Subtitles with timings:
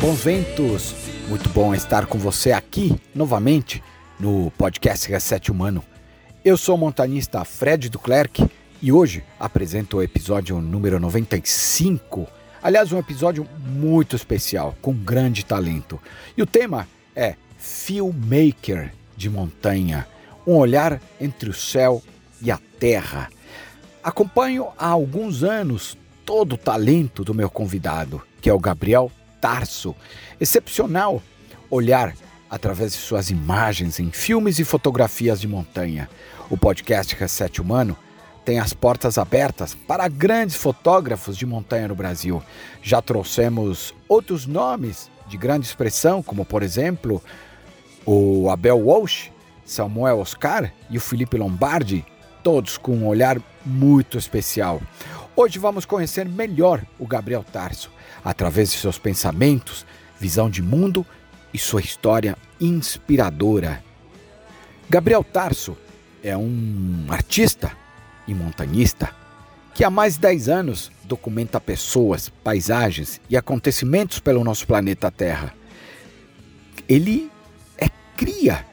[0.00, 0.94] Bons ventos!
[1.28, 3.82] Muito bom estar com você aqui novamente
[4.18, 5.84] no podcast Reset Humano.
[6.42, 8.48] Eu sou o montanista Fred Duclerc
[8.80, 12.26] e hoje apresento o episódio número 95.
[12.62, 16.00] Aliás, um episódio muito especial, com grande talento.
[16.34, 20.08] E o tema é Filmmaker de Montanha
[20.46, 22.02] um olhar entre o céu
[22.40, 23.28] e a terra.
[24.02, 29.94] Acompanho há alguns anos todo o talento do meu convidado, que é o Gabriel Tarso.
[30.40, 31.22] Excepcional
[31.70, 32.14] olhar
[32.50, 36.08] através de suas imagens em filmes e fotografias de montanha.
[36.50, 37.96] O podcast Reset Humano
[38.44, 42.42] tem as portas abertas para grandes fotógrafos de montanha no Brasil.
[42.82, 47.22] Já trouxemos outros nomes de grande expressão, como por exemplo
[48.04, 49.30] o Abel Walsh,
[49.64, 52.04] Samuel Oscar e o Felipe Lombardi,
[52.42, 54.80] todos com um olhar muito especial.
[55.42, 57.90] Hoje vamos conhecer melhor o Gabriel Tarso,
[58.22, 59.86] através de seus pensamentos,
[60.18, 61.06] visão de mundo
[61.50, 63.82] e sua história inspiradora.
[64.90, 65.78] Gabriel Tarso
[66.22, 67.72] é um artista
[68.28, 69.14] e montanhista
[69.74, 75.54] que há mais de 10 anos documenta pessoas, paisagens e acontecimentos pelo nosso planeta Terra.
[76.86, 77.32] Ele
[77.78, 78.66] é cria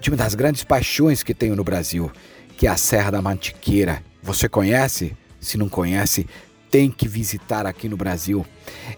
[0.00, 2.10] de uma das grandes paixões que tenho no Brasil,
[2.56, 4.02] que é a Serra da Mantiqueira.
[4.22, 5.14] Você conhece?
[5.44, 6.26] Se não conhece,
[6.70, 8.44] tem que visitar aqui no Brasil.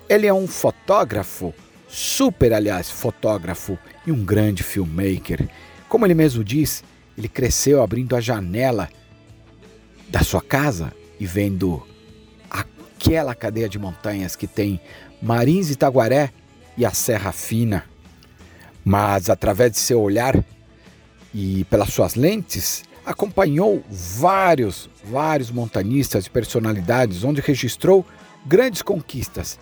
[0.09, 1.53] Ele é um fotógrafo,
[1.89, 5.49] super, aliás, fotógrafo e um grande filmmaker.
[5.89, 6.83] Como ele mesmo diz,
[7.19, 8.89] ele cresceu abrindo a janela
[10.09, 11.87] da sua casa e vendo
[12.49, 14.81] aquela cadeia de montanhas que tem
[15.21, 16.31] Marins Itaguaré
[16.77, 17.85] e a Serra Fina.
[18.85, 20.43] Mas através de seu olhar,
[21.35, 28.05] e pelas suas lentes acompanhou vários, vários montanistas e personalidades onde registrou
[28.45, 29.61] grandes conquistas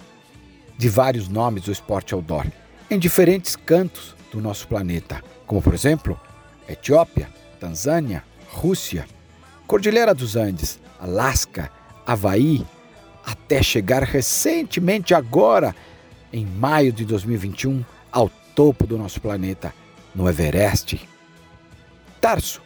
[0.78, 2.46] de vários nomes do esporte outdoor
[2.90, 6.18] em diferentes cantos do nosso planeta, como por exemplo,
[6.66, 7.28] Etiópia,
[7.60, 9.06] Tanzânia, Rússia,
[9.66, 11.70] Cordilheira dos Andes, Alasca,
[12.06, 12.64] Havaí,
[13.24, 15.74] até chegar recentemente agora,
[16.32, 19.72] em maio de 2021, ao topo do nosso planeta,
[20.14, 21.08] no Everest,
[22.20, 22.63] Tarso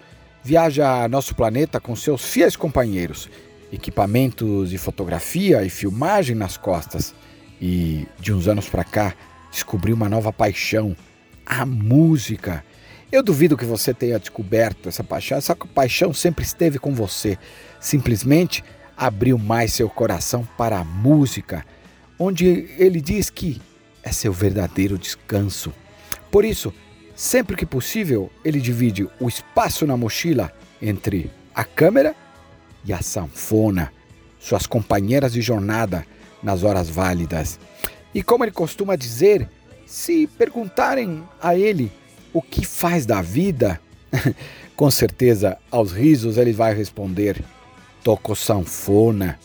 [0.49, 3.29] viaja nosso planeta com seus fiéis companheiros,
[3.71, 7.15] equipamentos de fotografia e filmagem nas costas.
[7.61, 9.15] E de uns anos para cá,
[9.51, 10.97] descobriu uma nova paixão,
[11.45, 12.65] a música.
[13.13, 15.37] Eu duvido que você tenha descoberto essa paixão.
[15.37, 17.37] Essa paixão sempre esteve com você.
[17.79, 18.65] Simplesmente
[18.97, 21.63] abriu mais seu coração para a música,
[22.19, 23.61] onde ele diz que
[24.03, 25.75] é seu verdadeiro descanso.
[26.31, 26.73] Por isso,
[27.19, 32.15] Sempre que possível, ele divide o espaço na mochila entre a câmera
[32.85, 33.93] e a sanfona,
[34.39, 36.07] suas companheiras de jornada
[36.41, 37.59] nas horas válidas.
[38.15, 39.51] E como ele costuma dizer,
[39.85, 41.91] se perguntarem a ele
[42.33, 43.81] o que faz da vida,
[44.77, 47.43] com certeza aos risos ele vai responder:
[48.05, 49.41] toco sanfona.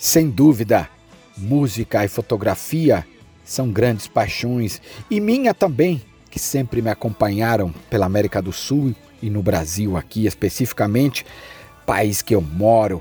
[0.00, 0.90] Sem dúvida,
[1.38, 3.06] música e fotografia
[3.44, 6.02] são grandes paixões e minha também
[6.36, 11.24] que sempre me acompanharam pela América do Sul e no Brasil aqui especificamente,
[11.86, 13.00] país que eu moro.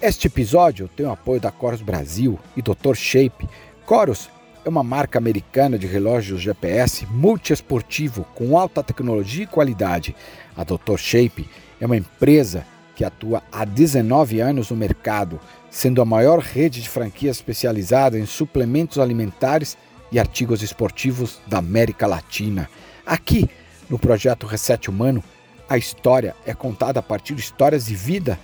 [0.00, 2.94] Este episódio tem o apoio da Coros Brasil e Dr.
[2.94, 3.48] Shape.
[3.84, 4.30] Coros
[4.64, 10.14] é uma marca americana de relógios GPS multiesportivo com alta tecnologia e qualidade.
[10.56, 10.98] A Dr.
[10.98, 11.50] Shape
[11.80, 12.64] é uma empresa
[12.94, 18.24] que atua há 19 anos no mercado, sendo a maior rede de franquias especializada em
[18.24, 19.76] suplementos alimentares
[20.12, 22.70] e artigos esportivos da América Latina.
[23.04, 23.50] Aqui,
[23.88, 25.24] no projeto Reset Humano,
[25.68, 28.38] a história é contada a partir de histórias de vida,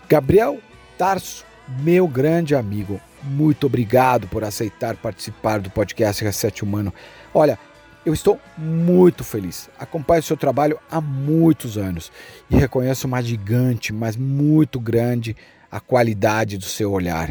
[0.06, 0.58] Gabriel
[0.98, 6.92] Tarso meu grande amigo, muito obrigado por aceitar participar do podcast Reset Humano.
[7.32, 7.58] Olha,
[8.04, 9.70] eu estou muito feliz.
[9.78, 12.12] Acompanho o seu trabalho há muitos anos
[12.50, 15.34] e reconheço uma gigante, mas muito grande,
[15.70, 17.30] a qualidade do seu olhar.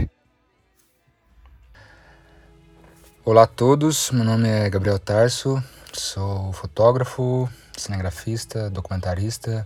[3.24, 5.64] Olá a todos, meu nome é Gabriel Tarso,
[5.94, 7.48] sou fotógrafo,
[7.78, 9.66] cinegrafista, documentarista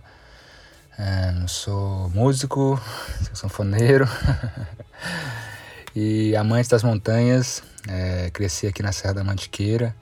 [0.98, 2.80] é, sou músico,
[3.24, 4.04] sou sanfoneiro
[5.94, 7.62] e amante das montanhas.
[7.88, 9.94] É, cresci aqui na Serra da Mantiqueira,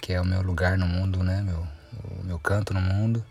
[0.00, 1.42] que é o meu lugar no mundo, né?
[1.42, 1.66] Meu,
[2.20, 3.24] o meu canto no mundo.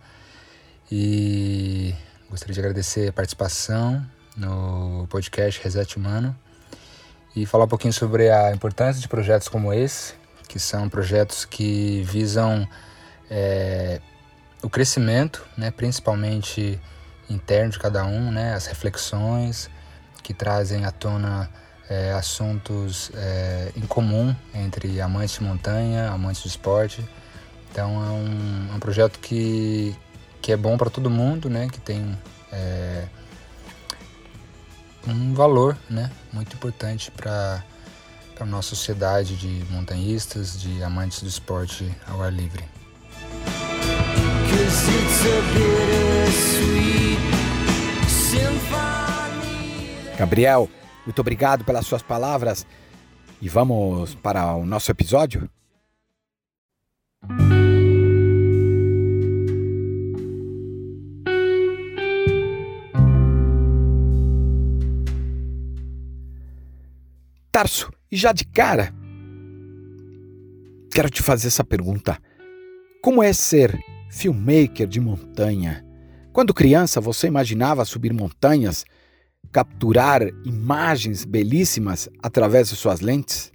[0.92, 1.96] E
[2.30, 4.06] gostaria de agradecer a participação
[4.36, 6.36] no podcast Reset Humano.
[7.34, 10.14] e falar um pouquinho sobre a importância de projetos como esse,
[10.50, 12.68] que são projetos que visam
[13.30, 14.02] é,
[14.62, 16.80] o crescimento, né, principalmente
[17.30, 19.70] interno de cada um, né, as reflexões
[20.22, 21.50] que trazem à tona
[21.90, 27.04] é, assuntos é, em comum entre amantes de montanha, amantes de esporte.
[27.70, 29.96] Então é um, é um projeto que,
[30.42, 32.18] que é bom para todo mundo, né, que tem
[32.52, 33.08] é,
[35.08, 37.64] um valor né, muito importante para
[38.40, 42.64] a nossa sociedade de montanhistas, de amantes do esporte ao ar livre.
[50.18, 50.70] Gabriel,
[51.04, 52.66] muito obrigado pelas suas palavras
[53.42, 55.50] e vamos para o nosso episódio?
[67.52, 68.94] Tarso, e já de cara,
[70.94, 72.18] quero te fazer essa pergunta.
[73.02, 73.78] Como é ser
[74.12, 75.84] filmmaker de montanha?
[76.34, 78.86] Quando criança, você imaginava subir montanhas,
[79.52, 83.52] capturar imagens belíssimas através de suas lentes?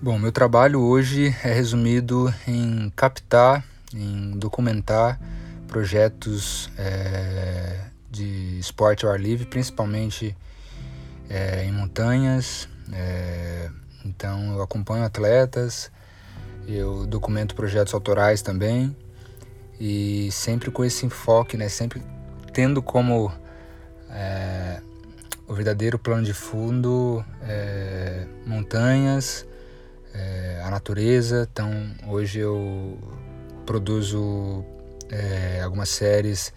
[0.00, 5.18] Bom, meu trabalho hoje é resumido em captar, em documentar
[5.66, 7.80] projetos é,
[8.10, 10.36] de esporte ao ar livre, principalmente
[11.28, 12.68] é, em montanhas.
[12.92, 13.70] É,
[14.04, 15.90] então eu acompanho atletas,
[16.68, 18.96] eu documento projetos autorais também
[19.78, 21.68] e sempre com esse enfoque, né?
[21.68, 22.02] Sempre
[22.52, 23.32] tendo como
[24.10, 24.80] é,
[25.46, 29.46] o verdadeiro plano de fundo é, montanhas,
[30.14, 31.48] é, a natureza.
[31.52, 31.70] Então
[32.06, 32.98] hoje eu
[33.66, 34.64] produzo
[35.62, 36.52] algumas séries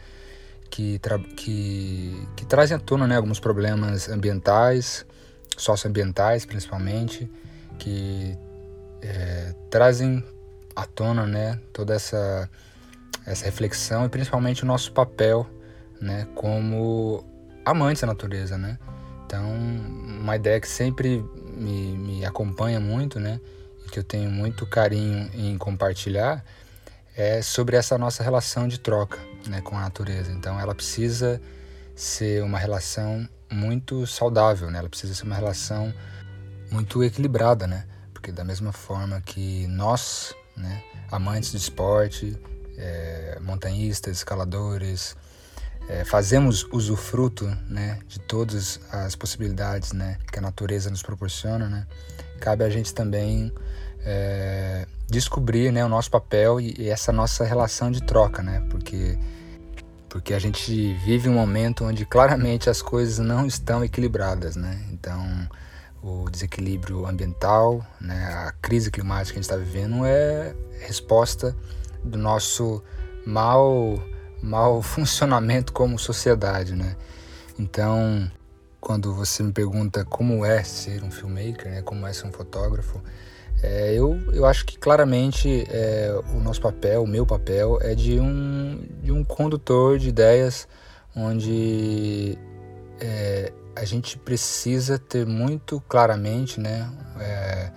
[0.69, 0.99] que,
[1.35, 5.05] que, que trazem à tona né, alguns problemas ambientais,
[5.55, 7.29] socioambientais principalmente,
[7.77, 8.35] que
[9.07, 10.23] é, trazem
[10.75, 12.49] à tona né, toda essa,
[13.25, 15.47] essa reflexão e principalmente o nosso papel
[15.99, 17.23] né, como
[17.65, 18.57] amantes da natureza.
[18.57, 18.77] Né?
[19.25, 21.23] Então, uma ideia que sempre
[21.55, 23.39] me, me acompanha muito né,
[23.85, 26.43] e que eu tenho muito carinho em compartilhar
[27.15, 29.17] é sobre essa nossa relação de troca
[29.47, 30.31] né, com a natureza.
[30.31, 31.41] Então, ela precisa
[31.95, 34.79] ser uma relação muito saudável, né?
[34.79, 35.93] ela precisa ser uma relação
[36.71, 37.85] muito equilibrada, né?
[38.17, 42.35] Porque da mesma forma que nós, né, amantes do esporte,
[42.75, 45.15] é, montanhistas, escaladores,
[45.87, 51.85] é, fazemos usufruto né, de todas as possibilidades né, que a natureza nos proporciona, né,
[52.39, 53.53] cabe a gente também
[54.03, 58.65] é, descobrir né, o nosso papel e, e, essa nossa relação de troca, né?
[58.69, 59.17] Porque,
[60.09, 64.81] porque a gente vive um momento onde claramente as coisas não estão equilibradas, né?
[64.91, 65.47] Então,
[66.01, 71.55] o desequilíbrio ambiental, né, a crise climática que a gente está vivendo é resposta
[72.03, 72.83] do nosso
[73.25, 73.99] mal,
[74.41, 76.95] mal funcionamento como sociedade, né?
[77.59, 78.29] Então,
[78.79, 83.01] quando você me pergunta como é ser um filmmaker, né, como é ser um fotógrafo,
[83.63, 88.19] é, eu, eu acho que claramente é, o nosso papel, o meu papel, é de
[88.19, 90.67] um, de um condutor de ideias
[91.15, 92.37] onde
[92.99, 97.71] é, a gente precisa ter muito claramente né, é,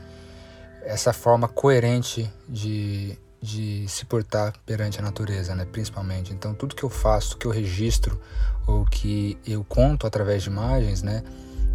[0.82, 6.32] essa forma coerente de, de se portar perante a natureza, né, principalmente.
[6.32, 8.20] Então, tudo que eu faço, que eu registro
[8.66, 11.22] ou que eu conto através de imagens, né,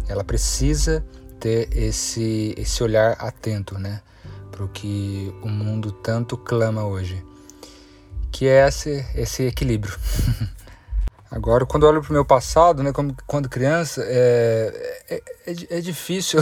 [0.08, 1.04] ela precisa
[1.38, 4.00] ter esse, esse olhar atento, né?
[4.50, 7.22] Para o que o mundo tanto clama hoje,
[8.32, 9.94] que é esse, esse equilíbrio.
[11.30, 15.78] Agora, quando eu olho para o meu passado, né, como, quando criança, é, é, é,
[15.78, 16.40] é difícil.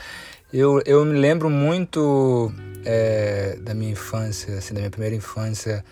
[0.52, 2.52] eu, eu me lembro muito
[2.84, 5.84] é, da minha infância, assim, da minha primeira infância,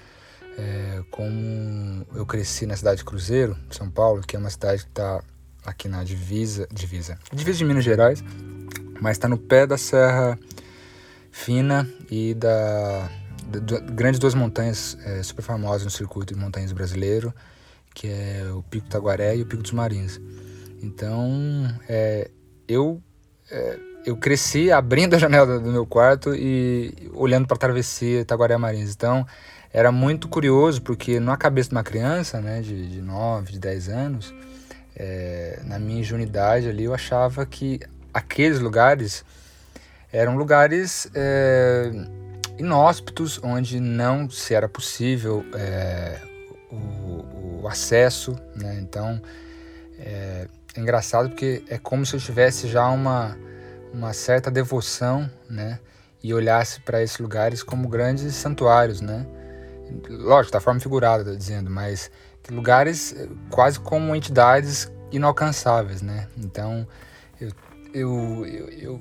[0.58, 4.90] é, como eu cresci na cidade de Cruzeiro, São Paulo, que é uma cidade que
[4.90, 5.22] está
[5.64, 8.22] aqui na divisa, divisa, divisa de Minas Gerais,
[9.00, 10.38] mas está no pé da Serra
[11.32, 13.10] Fina e da,
[13.46, 17.34] da, da grandes duas montanhas é, super famosas no circuito de montanhas brasileiro,
[17.94, 20.20] que é o Pico Taguaré e o Pico dos Marins.
[20.82, 22.30] Então, é,
[22.68, 23.00] eu
[23.50, 28.56] é, eu cresci abrindo a janela do meu quarto e olhando para a travessia Taguaré
[28.56, 28.92] Marins.
[28.92, 29.26] Então,
[29.72, 33.88] era muito curioso porque na cabeça de uma criança, né, de, de 9, de 10
[33.88, 34.34] anos,
[34.94, 37.80] é, na minha ingenuidade ali, eu achava que
[38.12, 39.24] aqueles lugares
[40.12, 41.90] eram lugares é,
[42.58, 46.20] inóspitos, onde não se era possível é,
[46.74, 48.78] o, o, acesso, né?
[48.80, 49.20] então
[49.98, 53.36] é, é engraçado porque é como se eu tivesse já uma,
[53.92, 55.78] uma certa devoção, né?
[56.22, 59.26] E olhasse para esses lugares como grandes santuários, né?
[60.08, 62.10] Lógico, da forma figurada, tô dizendo, mas
[62.50, 66.26] lugares eh, quase como entidades inalcançáveis, né?
[66.36, 66.86] Então,
[67.40, 67.50] eu,
[67.92, 69.00] eu, eu, eu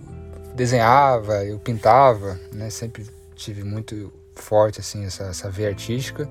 [0.53, 2.69] desenhava, eu pintava, né?
[2.69, 6.29] Sempre tive muito forte assim essa, essa veia artística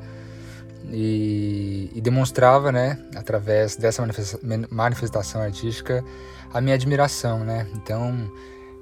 [0.90, 4.02] e, e, demonstrava, né, através dessa
[4.70, 6.04] manifestação artística,
[6.52, 7.66] a minha admiração, né?
[7.74, 8.30] Então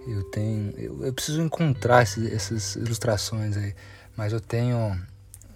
[0.07, 3.75] eu tenho, eu, eu preciso encontrar esse, essas ilustrações aí,
[4.17, 4.99] mas eu tenho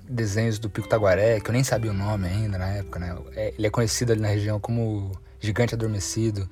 [0.08, 3.16] desenhos do Pico Taguaré que eu nem sabia o nome ainda na época, né?
[3.34, 6.48] É, ele é conhecido ali na região como Gigante Adormecido.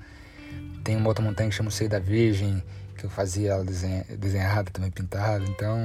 [0.83, 2.63] Tem uma outra montanha que chama o Seio da Virgem
[3.03, 5.45] que eu fazia ela desenha, desenhada, também pintada.
[5.45, 5.77] Então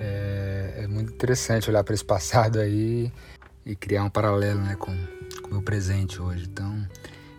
[0.00, 3.12] é, é muito interessante olhar para esse passado aí
[3.66, 4.96] e criar um paralelo né, com,
[5.42, 6.44] com o meu presente hoje.
[6.44, 6.88] Então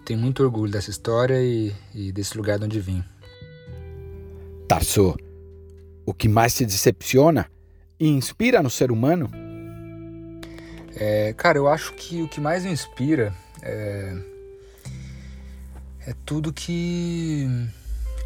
[0.04, 3.04] tenho muito orgulho dessa história e, e desse lugar de onde vim.
[4.68, 5.16] Tarso,
[6.06, 7.50] o que mais te decepciona
[7.98, 9.32] e inspira no ser humano?
[10.98, 14.18] É, cara, eu acho que o que mais me inspira é,
[16.08, 17.48] é tudo que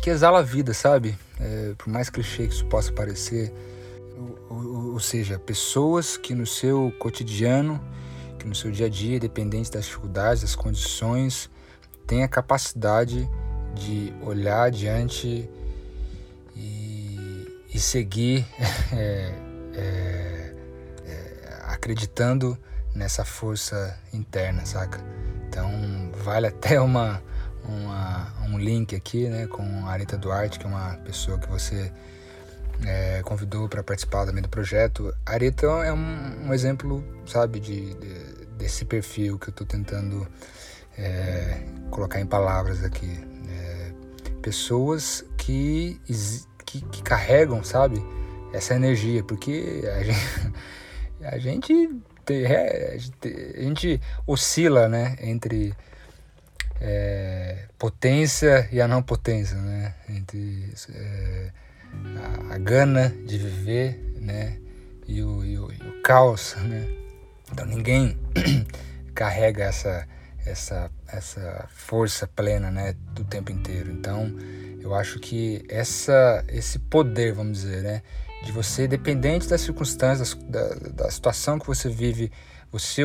[0.01, 1.15] que exala a vida, sabe?
[1.39, 3.53] É, por mais clichê que isso possa parecer,
[4.49, 7.81] ou, ou, seja, pessoas que no seu cotidiano,
[8.37, 11.49] que no seu dia a dia, independente das dificuldades, das condições,
[12.07, 13.29] têm a capacidade
[13.73, 15.49] de olhar adiante
[16.55, 18.45] e, e seguir
[18.93, 19.33] é,
[19.73, 20.55] é,
[21.05, 22.57] é, acreditando
[22.93, 24.99] nessa força interna, saca?
[25.47, 25.69] Então
[26.23, 27.21] vale até uma
[27.63, 31.91] uma, um link aqui né, com a Arita Duarte, que é uma pessoa que você
[32.85, 35.13] é, convidou para participar também do projeto.
[35.25, 40.27] A Arita é um, um exemplo, sabe, de, de, desse perfil que eu estou tentando
[40.97, 43.19] é, colocar em palavras aqui.
[43.49, 43.91] É,
[44.41, 45.99] pessoas que,
[46.65, 48.03] que, que, carregam, sabe,
[48.53, 50.51] essa energia, porque a gente,
[51.23, 51.89] a gente,
[53.57, 55.75] a gente oscila né, entre
[56.81, 59.93] é, potência e a não potência, né?
[60.09, 61.51] Entre é,
[62.17, 64.57] a, a, gana de viver, né?
[65.07, 66.87] E o, e o, e o caos, né?
[67.51, 68.17] Então ninguém
[69.13, 70.07] carrega essa,
[70.45, 72.95] essa, essa força plena, né?
[73.13, 73.91] Do tempo inteiro.
[73.91, 74.35] Então
[74.79, 78.01] eu acho que essa, esse poder, vamos dizer, né?
[78.43, 82.31] De você, dependente das circunstâncias, da, da situação que você vive,
[82.71, 83.03] você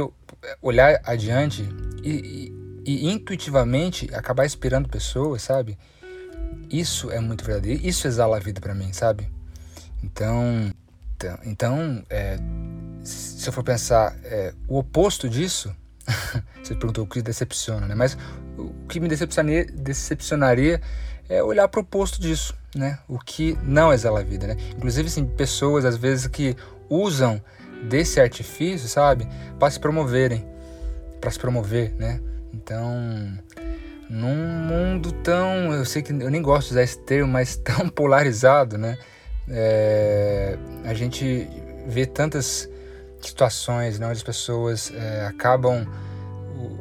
[0.63, 1.69] olhar adiante
[2.03, 5.77] e, e e intuitivamente acabar inspirando pessoas, sabe?
[6.71, 7.81] Isso é muito verdadeiro.
[7.87, 9.31] Isso exala a vida para mim, sabe?
[10.03, 10.73] Então,
[11.17, 12.39] então, então é,
[13.03, 15.75] se eu for pensar é, o oposto disso,
[16.63, 17.95] você perguntou o que decepciona, né?
[17.95, 18.17] Mas
[18.57, 20.81] o que me decepcionaria, decepcionaria
[21.29, 22.99] é olhar para o oposto disso, né?
[23.09, 24.57] O que não exala a vida, né?
[24.77, 26.57] Inclusive, assim, pessoas às vezes que
[26.89, 27.43] usam
[27.89, 30.47] desse artifício, sabe, para se promoverem,
[31.21, 32.21] para se promover, né?
[32.53, 33.39] Então,
[34.09, 37.89] num mundo tão, eu sei que eu nem gosto de usar esse termo, mas tão
[37.89, 38.99] polarizado, né?
[39.49, 41.49] É, a gente
[41.87, 42.69] vê tantas
[43.21, 45.87] situações né, onde as pessoas é, acabam,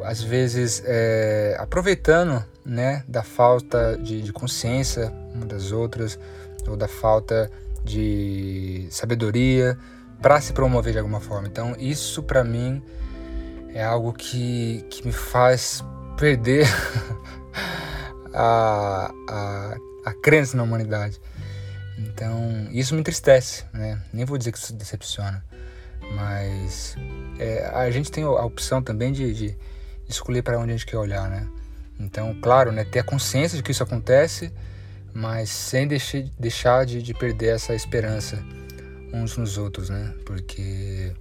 [0.03, 6.17] às vezes, é, aproveitando né, da falta de, de consciência uma das outras,
[6.67, 7.51] ou da falta
[7.83, 9.77] de sabedoria
[10.21, 11.47] para se promover de alguma forma.
[11.47, 12.81] Então, isso para mim
[13.73, 15.83] é algo que, que me faz
[16.15, 16.67] perder
[18.33, 21.19] a, a, a crença na humanidade.
[21.97, 24.01] Então, isso me entristece, né?
[24.11, 25.43] Nem vou dizer que isso decepciona,
[26.13, 26.95] mas
[27.39, 29.57] é, a gente tem a opção também de, de
[30.09, 31.47] escolher para onde a gente quer olhar, né?
[31.99, 34.51] Então, claro, né, ter a consciência de que isso acontece,
[35.13, 38.43] mas sem deixar, deixar de, de perder essa esperança
[39.13, 40.13] uns nos outros, né?
[40.25, 41.13] Porque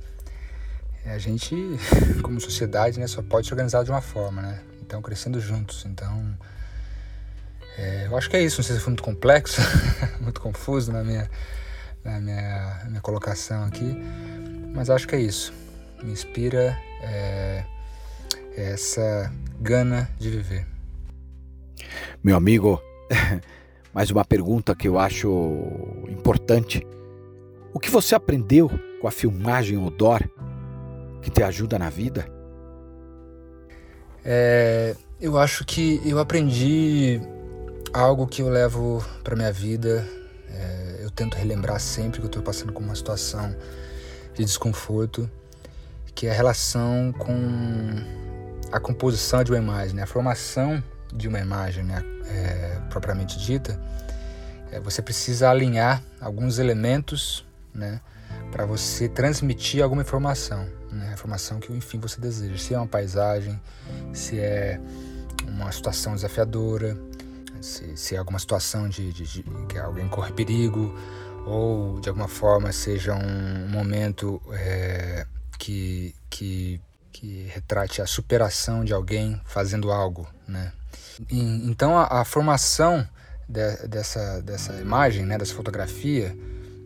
[1.04, 1.54] é, a gente,
[2.22, 4.60] como sociedade, né, só pode se organizar de uma forma, né?
[4.84, 5.84] Então, crescendo juntos.
[5.86, 6.36] Então,
[7.78, 8.58] é, eu acho que é isso.
[8.58, 9.60] Não sei se foi muito complexo,
[10.20, 11.28] muito confuso na minha,
[12.04, 13.96] na minha, minha colocação aqui,
[14.74, 15.54] mas acho que é isso.
[16.02, 17.64] Me inspira é,
[18.56, 20.66] essa gana de viver.
[22.22, 22.80] Meu amigo,
[23.92, 25.28] mais uma pergunta que eu acho
[26.08, 26.86] importante.
[27.72, 30.20] O que você aprendeu com a filmagem Odor
[31.22, 32.33] que te ajuda na vida?
[34.24, 37.20] É, eu acho que eu aprendi
[37.92, 40.06] algo que eu levo para minha vida.
[40.50, 43.54] É, eu tento relembrar sempre que eu estou passando por uma situação
[44.34, 45.30] de desconforto,
[46.14, 47.34] que é a relação com
[48.72, 50.02] a composição de uma imagem, né?
[50.02, 53.80] a formação de uma imagem né, é, propriamente dita,
[54.72, 58.00] é, você precisa alinhar alguns elementos né,
[58.50, 62.56] para você transmitir alguma informação, né, a informação que enfim você deseja.
[62.56, 63.60] Se é uma paisagem,
[64.12, 64.80] se é
[65.46, 66.96] uma situação desafiadora,
[67.60, 70.94] se, se é alguma situação de, de, de, que alguém corre perigo,
[71.46, 75.26] ou de alguma forma seja um momento é,
[75.58, 76.80] que, que,
[77.12, 80.72] que retrate a superação de alguém fazendo algo, né?
[81.30, 83.06] E, então a, a formação
[83.48, 86.36] de, dessa, dessa imagem, né, dessa fotografia,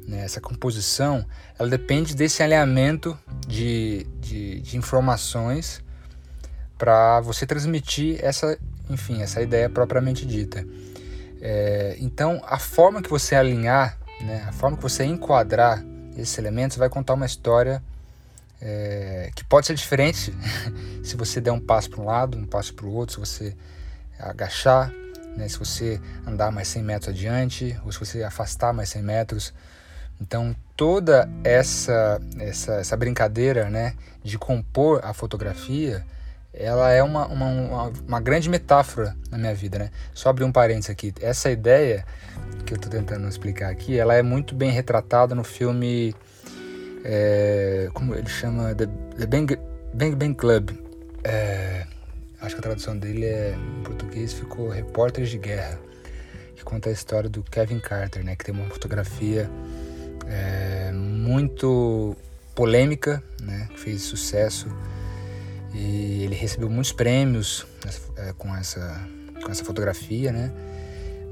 [0.09, 1.25] né, essa composição,
[1.59, 5.85] ela depende desse alinhamento de, de, de informações
[6.79, 10.67] para você transmitir essa, enfim, essa ideia propriamente dita.
[11.43, 15.85] É, então, a forma que você alinhar, né, a forma que você enquadrar
[16.17, 17.83] esses elementos vai contar uma história
[18.61, 20.35] é, que pode ser diferente
[21.05, 23.57] se você der um passo para um lado, um passo para o outro, se você
[24.19, 24.91] agachar,
[25.37, 29.55] né, se você andar mais 100 metros adiante, ou se você afastar mais 100 metros.
[30.20, 36.04] Então, toda essa, essa, essa brincadeira né, de compor a fotografia
[36.52, 39.90] ela é uma, uma, uma, uma, grande metáfora na minha vida, né?
[40.12, 41.14] Só abrir um parênteses aqui.
[41.20, 42.04] Essa ideia
[42.66, 46.14] que eu estou tentando explicar aqui, ela é muito bem retratada no filme,
[47.04, 48.87] é, como ele chama, The,
[49.18, 49.59] The Bang,
[49.94, 50.70] Bang Bang Club.
[51.22, 51.87] É,
[52.40, 55.78] acho que a tradução dele é, em português ficou Repórteres de Guerra,
[56.57, 58.35] que conta a história do Kevin Carter, né?
[58.35, 59.48] Que tem uma fotografia
[60.29, 62.17] é, muito
[62.55, 63.69] polêmica, né?
[63.77, 64.69] Fez sucesso
[65.75, 67.67] e ele recebeu muitos prêmios
[68.17, 69.07] é, com essa,
[69.43, 70.53] com essa fotografia, né?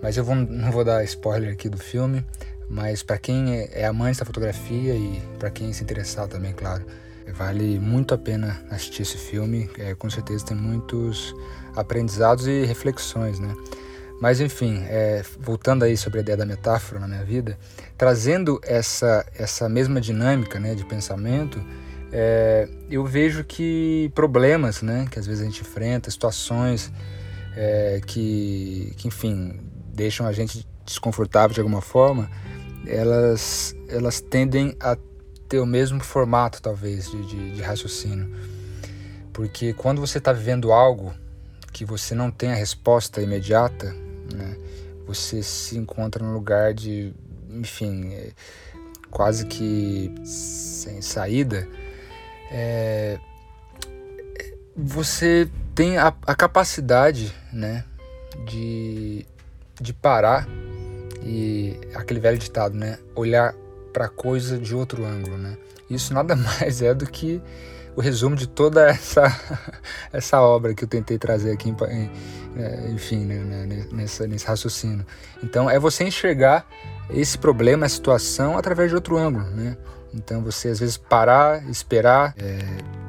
[0.02, 2.24] Mas eu vou, não vou dar spoiler aqui do filme,
[2.68, 6.84] mas para quem é, é amante da fotografia e para quem se interessar também, claro,
[7.32, 9.70] vale muito a pena assistir esse filme.
[9.78, 11.34] É, com certeza tem muitos
[11.74, 13.54] aprendizados e reflexões, né?
[14.20, 17.58] Mas enfim, é, voltando aí sobre a ideia da metáfora na minha vida,
[17.96, 21.62] trazendo essa, essa mesma dinâmica né, de pensamento,
[22.12, 26.92] é, eu vejo que problemas, né, que às vezes a gente enfrenta, situações
[27.56, 29.60] é, que, que, enfim,
[29.92, 32.30] deixam a gente desconfortável de alguma forma,
[32.86, 34.96] elas, elas tendem a
[35.48, 38.30] ter o mesmo formato, talvez, de, de, de raciocínio.
[39.32, 41.14] Porque quando você está vivendo algo
[41.72, 43.94] que você não tem a resposta imediata,
[44.32, 44.56] né,
[45.06, 47.12] você se encontra num lugar de,
[47.58, 48.30] enfim, é,
[49.10, 51.66] quase que sem saída
[52.50, 53.18] é,
[54.76, 57.84] você tem a, a, capacidade né,
[58.46, 59.26] de,
[59.80, 60.46] de parar
[61.22, 63.54] e aquele velho ditado, né, olhar
[63.92, 65.56] para a coisa de outro ângulo, né?
[65.88, 67.40] Isso nada mais é do que
[67.96, 69.24] o resumo de toda essa
[70.12, 71.74] essa obra que eu tentei trazer aqui,
[72.56, 75.06] é, enfim, né, né, nessa, nesse raciocínio.
[75.42, 76.66] Então, é você enxergar
[77.10, 79.76] esse problema, a situação, através de outro ângulo, né?
[80.12, 82.58] Então você às vezes parar, esperar é,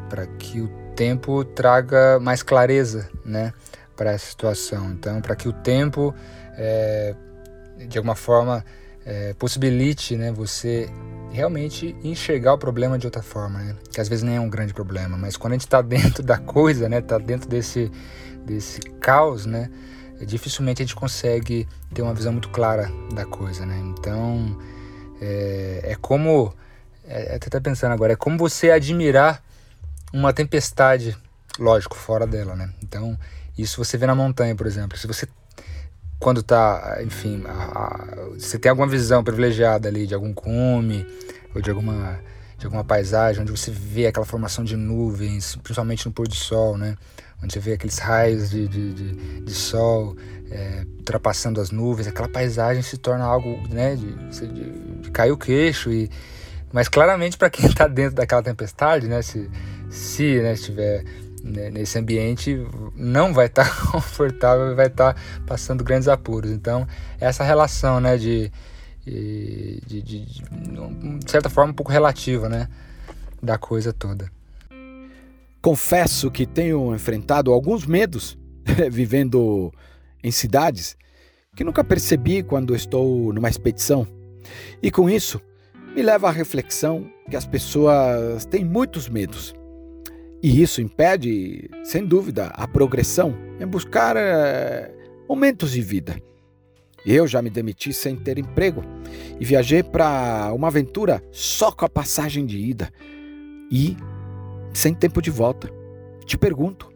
[0.09, 3.53] para que o tempo traga mais clareza, né,
[3.95, 4.91] para essa situação.
[4.91, 6.13] Então para que o tempo
[6.57, 7.15] é,
[7.87, 8.65] de alguma forma
[9.05, 10.89] é, possibilite, né, você
[11.31, 13.75] realmente enxergar o problema de outra forma, né?
[13.91, 16.37] Que às vezes nem é um grande problema, mas quando a gente está dentro da
[16.37, 17.91] coisa, né, está dentro desse
[18.45, 19.69] desse caos, né,
[20.25, 23.77] dificilmente a gente consegue ter uma visão muito clara da coisa, né?
[23.79, 24.57] Então
[25.21, 26.53] é, é como
[27.07, 29.41] é, até tá pensando agora, é como você admirar
[30.13, 31.17] uma tempestade,
[31.57, 32.69] lógico, fora dela, né?
[32.83, 33.17] Então,
[33.57, 34.97] isso você vê na montanha, por exemplo.
[34.97, 35.27] Se você,
[36.19, 38.05] quando tá, enfim, a, a,
[38.37, 41.05] você tem alguma visão privilegiada ali de algum cume
[41.55, 42.19] ou de alguma,
[42.57, 46.77] de alguma paisagem, onde você vê aquela formação de nuvens, principalmente no pôr do sol,
[46.77, 46.95] né?
[47.43, 50.15] Onde você vê aqueles raios de, de, de, de sol
[50.49, 55.37] é, ultrapassando as nuvens, aquela paisagem se torna algo, né, de, de, de cair o
[55.37, 56.09] queixo e
[56.71, 59.49] mas claramente para quem está dentro daquela tempestade, né, se,
[59.89, 61.03] se né, estiver
[61.43, 62.61] né, nesse ambiente,
[62.95, 66.51] não vai estar tá confortável, vai estar tá passando grandes apuros.
[66.51, 66.87] Então,
[67.19, 68.51] essa relação né, de,
[69.07, 72.67] de, de, de, de certa forma, um pouco relativa né,
[73.41, 74.29] da coisa toda.
[75.61, 78.37] Confesso que tenho enfrentado alguns medos
[78.91, 79.73] vivendo
[80.23, 80.97] em cidades
[81.55, 84.07] que nunca percebi quando estou numa expedição.
[84.81, 85.41] E com isso,
[85.95, 89.55] me leva à reflexão que as pessoas têm muitos medos.
[90.43, 94.93] E isso impede, sem dúvida, a progressão em buscar é,
[95.27, 96.15] momentos de vida.
[97.09, 98.83] Eu já me demiti sem ter emprego
[99.39, 102.91] e viajei para uma aventura só com a passagem de ida
[103.71, 103.95] e
[104.73, 105.71] sem tempo de volta.
[106.25, 106.91] Te pergunto,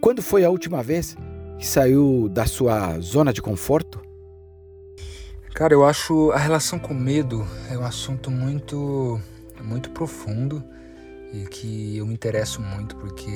[0.00, 1.16] quando foi a última vez
[1.60, 4.02] e saiu da sua zona de conforto?
[5.54, 9.20] Cara, eu acho a relação com medo é um assunto muito,
[9.62, 10.60] muito profundo
[11.32, 13.30] e que eu me interesso muito porque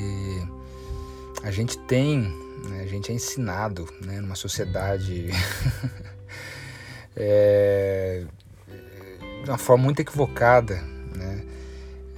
[1.45, 2.35] a gente tem,
[2.69, 5.31] né, a gente é ensinado né, numa sociedade
[7.17, 8.25] é,
[9.45, 10.77] de uma forma muito equivocada
[11.17, 11.45] né,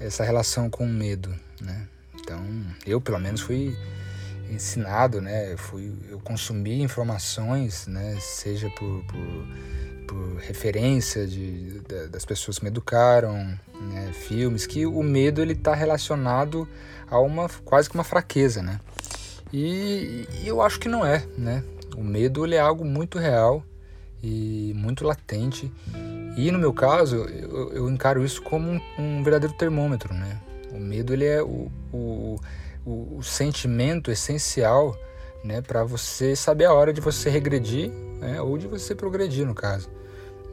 [0.00, 1.34] essa relação com o medo.
[1.60, 1.86] Né?
[2.20, 2.44] Então,
[2.86, 3.76] eu pelo menos fui
[4.50, 5.52] ensinado, né?
[5.52, 8.18] Eu, fui, eu consumi informações, né?
[8.20, 9.46] Seja por, por
[10.12, 15.54] por referência de, de, das pessoas que me educaram, né, filmes, que o medo ele
[15.54, 16.68] está relacionado
[17.10, 18.78] a uma quase que uma fraqueza, né?
[19.52, 21.62] E, e, eu acho que não é, né?
[21.96, 23.62] O medo ele é algo muito real
[24.22, 25.70] e muito latente.
[26.36, 30.40] E no meu caso, eu, eu encaro isso como um, um, verdadeiro termômetro, né?
[30.72, 32.40] O medo ele é o, o,
[32.86, 34.96] o, sentimento essencial
[35.44, 39.54] né, para você saber a hora de você regredir né, ou de você progredir, no
[39.54, 39.90] caso.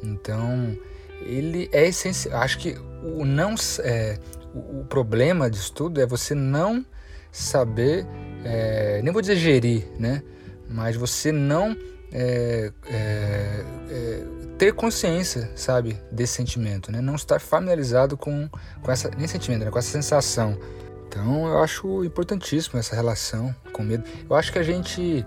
[0.04, 0.78] Então,
[1.22, 2.42] ele é essencial.
[2.42, 4.18] Acho que o não é,
[4.54, 6.86] o, problema disso tudo é você não
[7.32, 8.06] saber,
[8.44, 10.24] é, nem vou dizer gerir, né?
[10.70, 11.76] Mas você não
[12.12, 14.24] é, é, é,
[14.58, 17.02] ter consciência, sabe, desse sentimento, né?
[17.02, 18.50] Não estar familiarizado com,
[18.82, 19.72] com essa nem sentimento, né?
[19.72, 20.58] com essa sensação.
[21.08, 24.04] Então, eu acho importantíssimo essa relação com medo.
[24.30, 25.26] Eu acho que a gente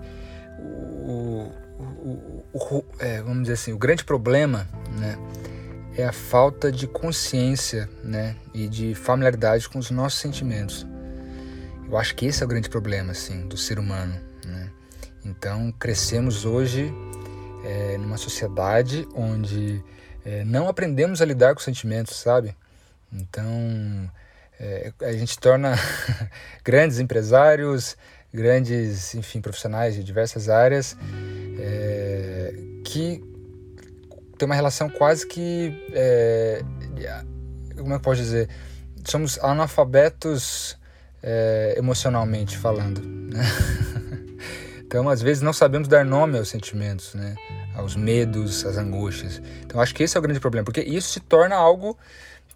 [0.59, 5.17] o, o, o, é, vamos dizer assim, o grande problema, né,
[5.97, 10.87] é a falta de consciência, né, e de familiaridade com os nossos sentimentos.
[11.93, 14.67] Eu acho que esse é o grande problema, assim, do ser humano, né.
[15.23, 16.91] Então, crescemos hoje
[17.63, 19.79] é, numa sociedade onde
[20.25, 22.57] é, não aprendemos a lidar com sentimentos, sabe?
[23.11, 23.45] Então,
[24.59, 25.75] é, a gente torna
[26.65, 27.95] grandes empresários,
[28.33, 30.97] grandes, enfim, profissionais de diversas áreas
[31.59, 33.23] é, que
[34.35, 36.63] tem uma relação quase que, é,
[37.77, 38.49] como é que pode dizer,
[39.05, 40.75] somos analfabetos
[41.23, 43.43] é, emocionalmente falando, né?
[44.85, 47.33] Então, às vezes, não sabemos dar nome aos sentimentos, né?
[47.75, 49.41] aos medos, às angústias.
[49.65, 51.97] Então, acho que esse é o grande problema, porque isso se torna algo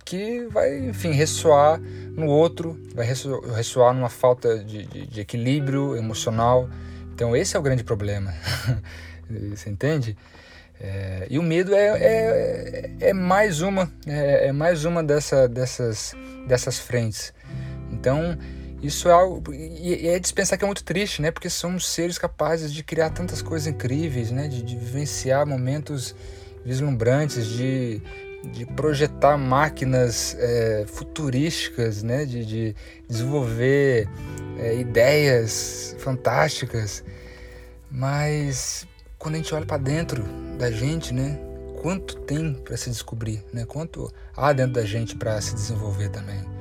[0.06, 6.70] que vai, enfim, ressoar no outro, vai ressoar numa falta de, de, de equilíbrio emocional.
[7.14, 8.34] Então, esse é o grande problema.
[9.52, 10.16] Você entende?
[10.80, 16.14] É, e o medo é, é, é mais uma, é, é, mais uma dessa, dessas,
[16.48, 17.34] dessas frentes.
[17.92, 18.38] Então,
[18.82, 19.54] isso é algo.
[19.54, 21.32] E é de pensar que é muito triste, né?
[21.32, 24.48] Porque somos seres capazes de criar tantas coisas incríveis, né?
[24.48, 26.16] De, de vivenciar momentos
[26.66, 28.02] vislumbrantes, de
[28.44, 32.26] de projetar máquinas é, futurísticas, né?
[32.26, 32.76] de, de
[33.08, 34.08] desenvolver
[34.60, 37.04] é, ideias fantásticas,
[37.90, 38.88] mas
[39.18, 40.24] quando a gente olha para dentro
[40.58, 41.40] da gente, né?
[41.82, 43.66] quanto tem para se descobrir, né?
[43.66, 46.57] quanto há dentro da gente para se desenvolver também.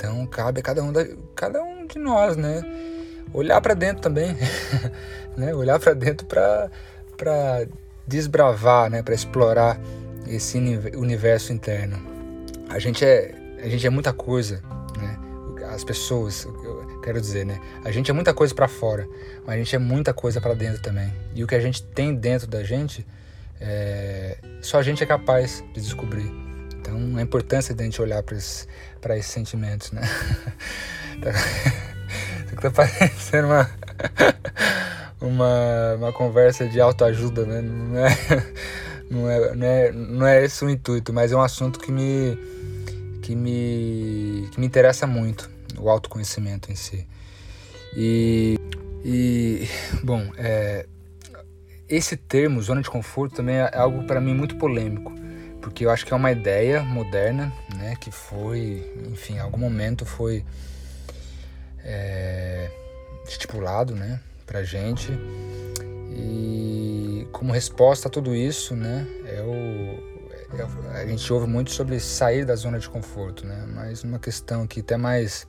[0.00, 2.62] Então cabe a cada um, da, cada um de nós, né?
[3.34, 4.34] olhar para dentro também,
[5.36, 5.54] né?
[5.54, 7.66] olhar para dentro para
[8.06, 9.02] desbravar, né?
[9.02, 9.78] para explorar
[10.26, 10.56] esse
[10.96, 11.98] universo interno.
[12.70, 14.62] A gente é, a gente é muita coisa,
[14.98, 15.18] né?
[15.70, 17.60] As pessoas, eu quero dizer, né?
[17.84, 19.06] A gente é muita coisa para fora,
[19.46, 21.12] mas a gente é muita coisa para dentro também.
[21.34, 23.06] E o que a gente tem dentro da gente,
[23.60, 26.49] é, só a gente é capaz de descobrir.
[26.80, 28.66] Então, a importância de a gente olhar para esses,
[29.10, 30.02] esses sentimentos, né?
[31.22, 33.70] tá, tá parecendo uma,
[35.20, 37.60] uma, uma conversa de autoajuda, né?
[37.60, 38.16] Não é
[39.10, 42.38] não é, não é, não é esse o intuito, mas é um assunto que me,
[43.20, 47.06] que me, que me interessa muito, o autoconhecimento em si.
[47.96, 48.56] E,
[49.04, 49.68] e
[50.04, 50.86] bom, é,
[51.88, 55.12] esse termo, zona de conforto, também é algo para mim muito polêmico,
[55.60, 60.04] porque eu acho que é uma ideia moderna, né, que foi, enfim, em algum momento
[60.04, 60.44] foi
[61.84, 62.70] é,
[63.26, 65.08] estipulado, né, para gente.
[66.12, 70.10] E como resposta a tudo isso, né, é o,
[70.58, 74.66] é, a gente ouve muito sobre sair da zona de conforto, né, mas uma questão
[74.66, 75.46] que até mais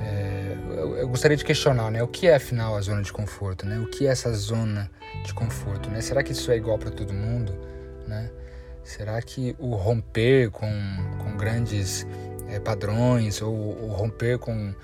[0.00, 3.66] é, eu, eu, gostaria de questionar, né, o que é afinal a zona de conforto,
[3.66, 4.90] né, o que é essa zona
[5.24, 7.52] de conforto, né, será que isso é igual para todo mundo,
[8.06, 8.30] né?
[8.84, 10.70] Será que o romper com,
[11.22, 12.06] com grandes
[12.48, 14.74] é, padrões ou o romper com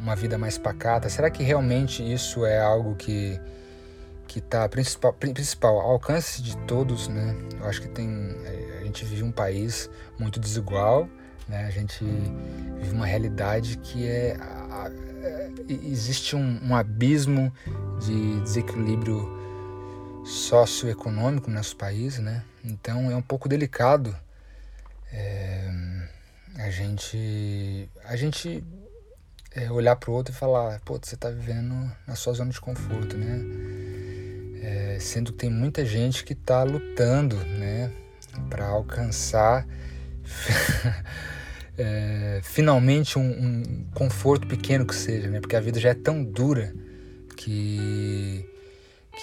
[0.00, 3.38] uma vida mais pacata, será que realmente isso é algo que
[4.26, 7.34] que está principal, principal ao alcance de todos, né?
[7.58, 8.36] Eu acho que tem
[8.78, 11.08] a gente vive um país muito desigual,
[11.48, 11.64] né?
[11.64, 14.36] A gente vive uma realidade que é,
[15.66, 17.50] existe um, um abismo
[18.00, 19.26] de desequilíbrio
[20.26, 22.44] socioeconômico no nosso país, né?
[22.68, 24.14] Então é um pouco delicado
[25.12, 25.70] é,
[26.56, 28.62] a gente a gente
[29.54, 32.60] é, olhar para o outro e falar, pô, você está vivendo na sua zona de
[32.60, 33.40] conforto, né?
[34.60, 37.92] É, sendo que tem muita gente que está lutando, né,
[38.50, 39.66] para alcançar
[41.78, 45.40] é, finalmente um, um, conforto pequeno que seja, né?
[45.40, 46.74] Porque a vida já é tão dura
[47.36, 48.44] que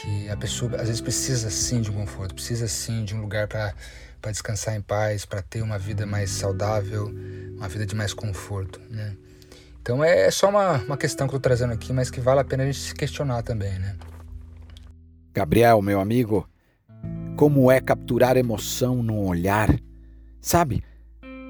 [0.01, 3.47] que a pessoa às vezes precisa sim de um conforto, precisa sim de um lugar
[3.47, 3.73] para
[4.31, 7.11] descansar em paz, para ter uma vida mais saudável,
[7.55, 9.15] uma vida de mais conforto, né?
[9.81, 12.41] Então é, é só uma, uma questão que eu estou trazendo aqui, mas que vale
[12.41, 13.95] a pena a gente se questionar também, né?
[15.33, 16.49] Gabriel, meu amigo,
[17.37, 19.69] como é capturar emoção num olhar?
[20.41, 20.83] Sabe,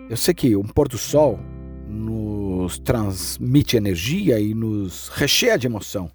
[0.10, 1.40] eu sei que um pôr do sol
[1.88, 6.12] nos transmite energia e nos recheia de emoção,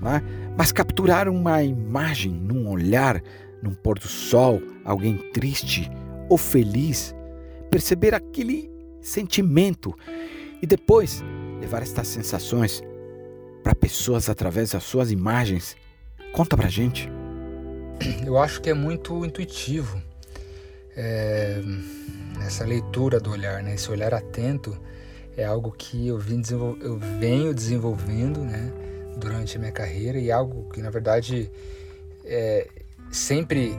[0.00, 0.22] né?
[0.56, 3.22] mas capturar uma imagem num olhar,
[3.62, 5.90] num pôr do sol, alguém triste
[6.28, 7.14] ou feliz,
[7.70, 9.94] perceber aquele sentimento
[10.60, 11.22] e depois
[11.60, 12.82] levar estas sensações
[13.62, 15.76] para pessoas através das suas imagens.
[16.32, 17.10] Conta pra gente.
[18.24, 20.00] Eu acho que é muito intuitivo
[20.96, 21.60] é,
[22.44, 23.74] essa leitura do olhar, né?
[23.74, 24.76] esse olhar atento
[25.36, 26.42] é algo que eu, vim
[26.80, 28.72] eu venho desenvolvendo né?
[29.18, 31.50] Durante a minha carreira e algo que na verdade
[32.24, 32.68] é,
[33.10, 33.74] sempre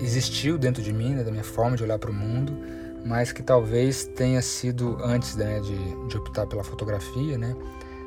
[0.00, 1.24] existiu dentro de mim, né?
[1.24, 2.56] da minha forma de olhar para o mundo,
[3.04, 5.60] mas que talvez tenha sido antes né?
[5.60, 7.54] de, de optar pela fotografia, né?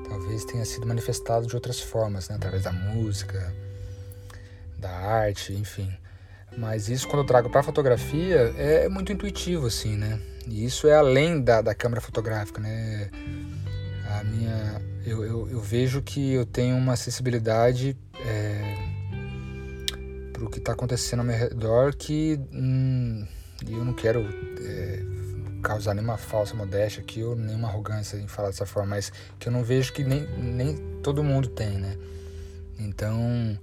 [0.08, 2.36] talvez tenha sido manifestado de outras formas, né?
[2.36, 3.54] através da música,
[4.78, 5.92] da arte, enfim.
[6.58, 10.20] Mas isso quando eu trago para fotografia é muito intuitivo assim, né?
[10.48, 13.10] E isso é além da, da câmera fotográfica, né?
[14.20, 18.76] A minha, eu, eu, eu vejo que eu tenho uma acessibilidade é,
[20.34, 23.26] para o que está acontecendo ao meu redor que hum,
[23.68, 24.22] eu não quero
[24.60, 25.04] é,
[25.62, 29.52] causar nenhuma falsa modéstia aqui ou nenhuma arrogância em falar dessa forma, mas que eu
[29.52, 31.96] não vejo que nem, nem todo mundo tem, né?
[32.80, 33.58] Então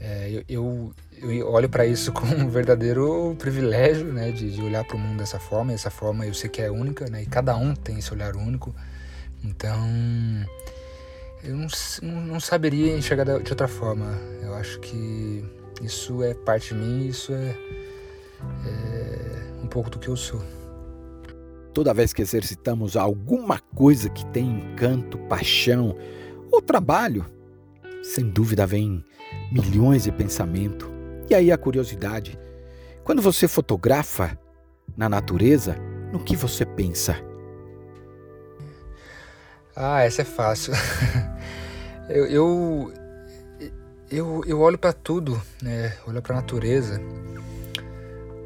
[0.00, 4.84] é, eu, eu, eu, olho para isso como um verdadeiro privilégio, né, de, de olhar
[4.84, 5.72] para o mundo dessa forma.
[5.72, 8.36] E essa forma eu sei que é única, né, e cada um tem esse olhar
[8.36, 8.74] único.
[9.44, 9.88] Então,
[11.42, 11.68] eu não,
[12.22, 14.18] não saberia enxergar de outra forma.
[14.42, 15.44] Eu acho que
[15.82, 17.56] isso é parte de mim, isso é,
[18.66, 20.42] é um pouco do que eu sou.
[21.72, 25.96] Toda vez que exercitamos alguma coisa que tem encanto, paixão
[26.50, 27.24] ou trabalho,
[28.02, 29.04] sem dúvida vem
[29.52, 30.88] milhões de pensamentos.
[31.30, 32.38] E aí a curiosidade:
[33.04, 34.36] quando você fotografa
[34.96, 35.76] na natureza,
[36.12, 37.27] no que você pensa?
[39.80, 40.74] Ah, essa é fácil.
[42.10, 42.92] eu, eu,
[44.10, 45.96] eu, eu olho para tudo, né?
[46.04, 47.00] Olho para a natureza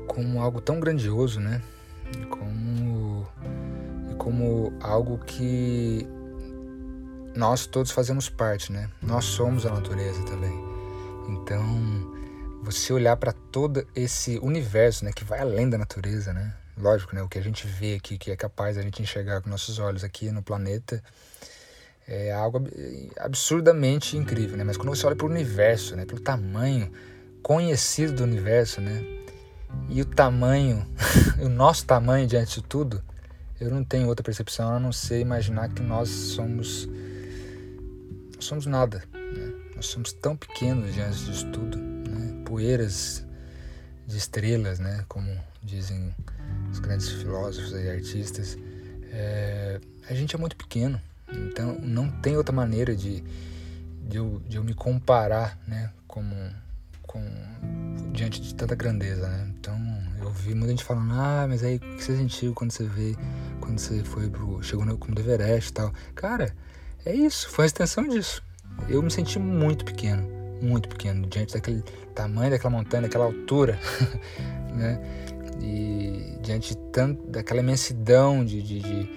[0.07, 1.63] como algo tão grandioso, né?
[2.29, 3.27] Como,
[4.19, 6.07] como algo que
[7.35, 8.91] nós todos fazemos parte, né?
[9.01, 10.53] Nós somos a natureza também.
[11.31, 11.65] Então,
[12.63, 16.53] você olhar para todo esse universo, né, que vai além da natureza, né?
[16.77, 19.51] Lógico, né, o que a gente vê aqui, que é capaz a gente enxergar com
[19.51, 21.03] nossos olhos aqui no planeta,
[22.09, 22.67] é algo
[23.19, 24.65] absurdamente incrível, né?
[24.65, 26.91] Mas quando você olha para o universo, né, pelo tamanho
[27.43, 29.05] conhecido do universo, né?
[29.89, 30.87] E o tamanho,
[31.41, 33.03] o nosso tamanho diante de tudo,
[33.61, 36.89] eu não tenho outra percepção a não ser imaginar que nós somos
[38.41, 39.05] somos nada.
[39.13, 39.53] Né?
[39.77, 42.43] Nós somos tão pequenos diante disso tudo, né?
[42.45, 43.25] poeiras
[44.07, 45.05] de estrelas, né?
[45.09, 45.29] como
[45.63, 46.13] dizem
[46.73, 48.59] os grandes filósofos e artistas.
[49.13, 53.23] É, a gente é muito pequeno, então não tem outra maneira de,
[54.09, 55.91] de, eu, de eu me comparar né?
[56.09, 56.35] como,
[57.03, 57.23] com,
[58.13, 59.29] diante de tanta grandeza.
[59.29, 59.53] Né?
[59.59, 59.79] Então
[60.21, 63.15] eu vi muita gente falando, ah, mas aí o que você sentiu quando você vê,
[63.61, 65.93] quando você foi pro, chegou no como Everest e tal.
[66.15, 66.55] Cara,
[67.05, 68.43] é isso, foi a extensão disso.
[68.89, 70.27] Eu me senti muito pequeno,
[70.63, 71.83] muito pequeno, diante daquele
[72.15, 73.79] tamanho daquela montanha, daquela altura,
[74.75, 74.99] né?
[75.63, 79.11] E diante tanto, daquela imensidão de, de, de,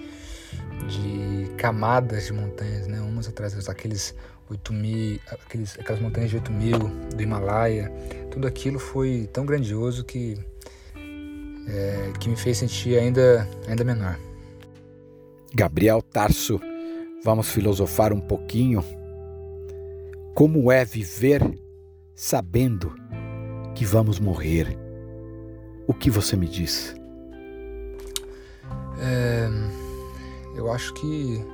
[0.86, 3.00] de, camadas de montanhas, né?
[3.00, 4.14] Umas atrás das aqueles
[4.48, 7.92] 8 mil, aqueles, aquelas montanhas de 8 mil do Himalaia,
[8.30, 10.38] tudo aquilo foi tão grandioso que,
[11.68, 14.16] é, que me fez sentir ainda, ainda menor.
[15.52, 16.60] Gabriel Tarso
[17.26, 18.84] Vamos filosofar um pouquinho.
[20.32, 21.42] Como é viver
[22.14, 22.94] sabendo
[23.74, 24.85] que vamos morrer?
[25.86, 26.96] O que você me diz?
[28.98, 29.48] É,
[30.56, 31.44] eu acho que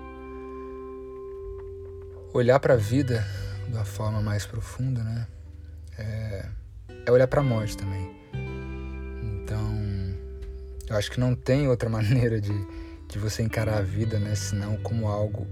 [2.32, 3.26] olhar para a vida
[3.68, 5.26] de uma forma mais profunda, né?
[5.98, 6.46] É,
[7.04, 8.10] é olhar para a morte também.
[9.22, 10.16] Então,
[10.88, 12.54] eu acho que não tem outra maneira de,
[13.08, 14.34] de você encarar a vida, né?
[14.34, 15.46] Senão como algo.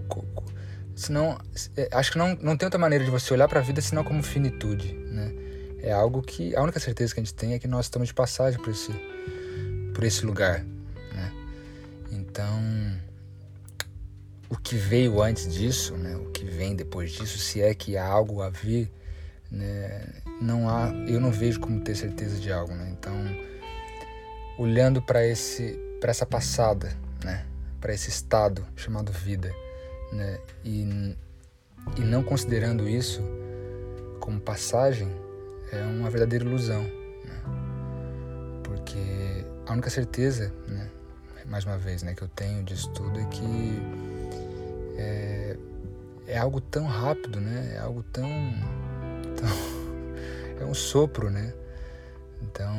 [0.97, 1.39] Senão,
[1.77, 4.03] é, acho que não, não tem outra maneira de você olhar para a vida senão
[4.03, 5.40] como finitude, né?
[5.83, 8.15] É algo que a única certeza que a gente tem é que nós estamos de
[8.15, 8.93] passagem por esse,
[9.95, 10.65] por esse lugar,
[11.15, 11.33] né?
[12.11, 12.61] Então,
[14.49, 16.17] o que veio antes disso, né?
[16.17, 18.91] O que vem depois disso, se é que há algo a vir,
[19.51, 20.07] né?
[20.41, 22.91] Não há, eu não vejo como ter certeza de algo, né?
[22.91, 23.15] Então,
[24.59, 26.93] olhando para esse, para essa passada,
[27.25, 27.47] né?
[27.81, 29.55] Para esse estado chamado vida,
[30.13, 30.39] né?
[30.65, 31.17] E,
[31.97, 33.23] e não considerando isso
[34.21, 35.09] como passagem,
[35.73, 37.41] é uma verdadeira ilusão, né?
[38.63, 40.91] Porque a única certeza, né?
[41.47, 42.15] Mais uma vez, né?
[42.15, 43.83] Que eu tenho disso tudo é que
[44.97, 45.57] é,
[46.27, 47.75] é algo tão rápido, né?
[47.75, 48.29] É algo tão,
[49.37, 51.53] tão é um sopro, né?
[52.43, 52.75] Então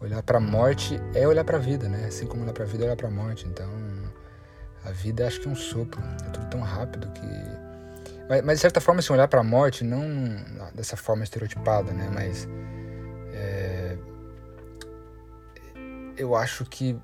[0.00, 2.06] olhar para a morte é olhar para a vida, né?
[2.06, 3.46] Assim como olhar para a vida é olhar para a morte.
[3.46, 3.70] Então
[4.84, 7.69] a vida acho que é um sopro, é tudo tão rápido que
[8.30, 10.00] mas, mas de certa forma, assim, olhar para a morte, não
[10.72, 12.08] dessa forma estereotipada, né?
[12.14, 12.48] Mas
[13.34, 13.98] é,
[16.16, 16.96] eu acho que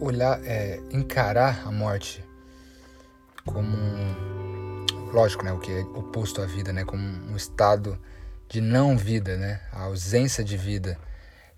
[0.00, 2.24] olhar, é, encarar a morte
[3.44, 3.76] como,
[5.12, 5.52] lógico, né?
[5.52, 6.82] O que é oposto à vida, né?
[6.82, 7.98] Como um estado
[8.48, 9.60] de não vida, né?
[9.70, 10.98] A ausência de vida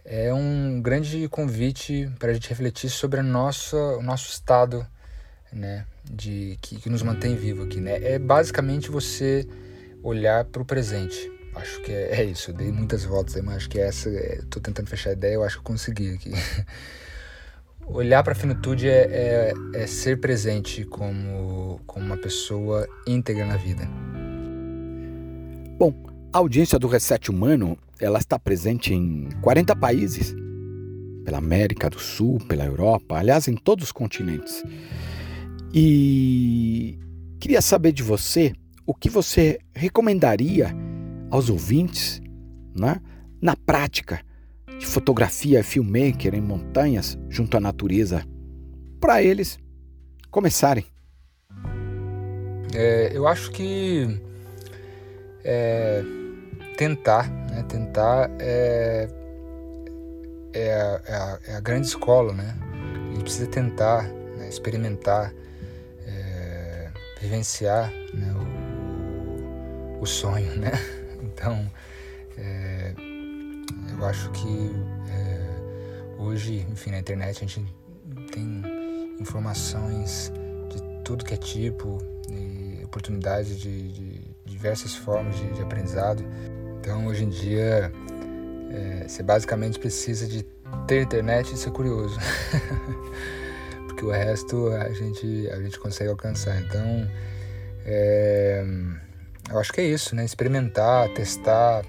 [0.05, 4.85] é um grande convite para a gente refletir sobre a nossa, o nosso estado
[5.53, 7.99] né, de que, que nos mantém vivo aqui, né?
[8.03, 9.47] É basicamente você
[10.03, 11.31] olhar para o presente.
[11.55, 12.51] Acho que é, é, isso.
[12.51, 14.09] Eu dei muitas voltas aí, mas acho que é essa.
[14.11, 15.35] Estou tentando fechar a ideia.
[15.35, 16.33] Eu acho que eu consegui aqui.
[17.87, 23.57] olhar para a finitude é, é, é, ser presente como, como uma pessoa íntegra na
[23.57, 23.89] vida.
[25.79, 25.95] Bom,
[26.33, 30.35] a audiência do Reset Humano ela está presente em 40 países,
[31.25, 34.63] pela América do Sul, pela Europa, aliás, em todos os continentes.
[35.79, 36.99] E
[37.39, 38.55] queria saber de você
[38.87, 40.75] o que você recomendaria
[41.31, 42.23] aos ouvintes,
[42.75, 42.99] né,
[43.43, 44.23] na prática
[44.79, 48.25] de fotografia filmmaker em montanhas junto à natureza,
[48.99, 49.59] para eles
[50.31, 50.87] começarem.
[52.75, 54.19] É, eu acho que
[55.45, 56.03] é,
[56.79, 59.11] tentar, né, tentar é,
[60.55, 62.57] é, a, é, a, é grande escola, né?
[62.63, 64.05] A gente precisa tentar,
[64.39, 65.35] né, experimentar
[67.21, 68.35] vivenciar né,
[69.99, 70.73] o, o, sonho, né?
[71.23, 71.71] Então,
[72.39, 72.95] é,
[73.93, 74.71] eu acho que
[75.11, 77.75] é, hoje, enfim, na internet a gente
[78.33, 78.63] tem
[79.19, 80.33] informações
[80.71, 81.99] de tudo que é tipo
[82.31, 86.25] e oportunidades de, de diversas formas de, de, aprendizado.
[86.81, 87.93] Então, hoje em dia,
[88.71, 90.43] é, você basicamente precisa de
[90.87, 92.19] ter internet e ser curioso.
[93.97, 96.61] porque o resto a gente, a gente consegue alcançar.
[96.61, 97.11] Então,
[97.87, 98.63] é,
[99.51, 100.23] eu acho que é isso, né?
[100.23, 101.83] Experimentar, testar,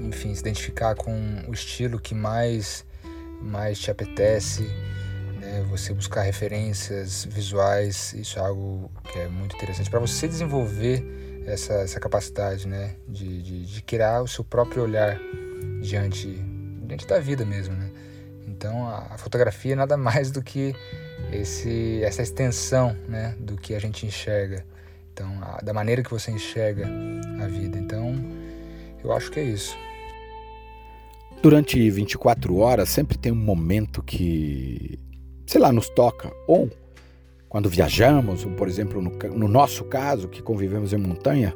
[0.00, 2.86] enfim, se identificar com o estilo que mais,
[3.42, 4.62] mais te apetece,
[5.40, 5.66] né?
[5.68, 11.04] você buscar referências visuais, isso é algo que é muito interessante para você desenvolver
[11.44, 12.94] essa, essa capacidade, né?
[13.08, 15.18] De, de, de criar o seu próprio olhar
[15.82, 16.28] diante,
[16.86, 17.90] diante da vida mesmo, né?
[18.64, 20.74] Então a, fotografia é nada mais do que
[21.30, 24.64] esse, essa extensão né, do que a gente enxerga.
[25.12, 26.88] Então, a, da maneira que você enxerga
[27.42, 27.78] a vida.
[27.78, 28.14] Então,
[29.04, 29.76] eu acho que é isso.
[31.42, 34.98] Durante 24 horas sempre tem um momento que,
[35.46, 36.32] sei lá, nos toca.
[36.48, 36.70] Ou
[37.50, 41.54] quando viajamos, ou, por exemplo, no, no nosso caso, que convivemos em montanha,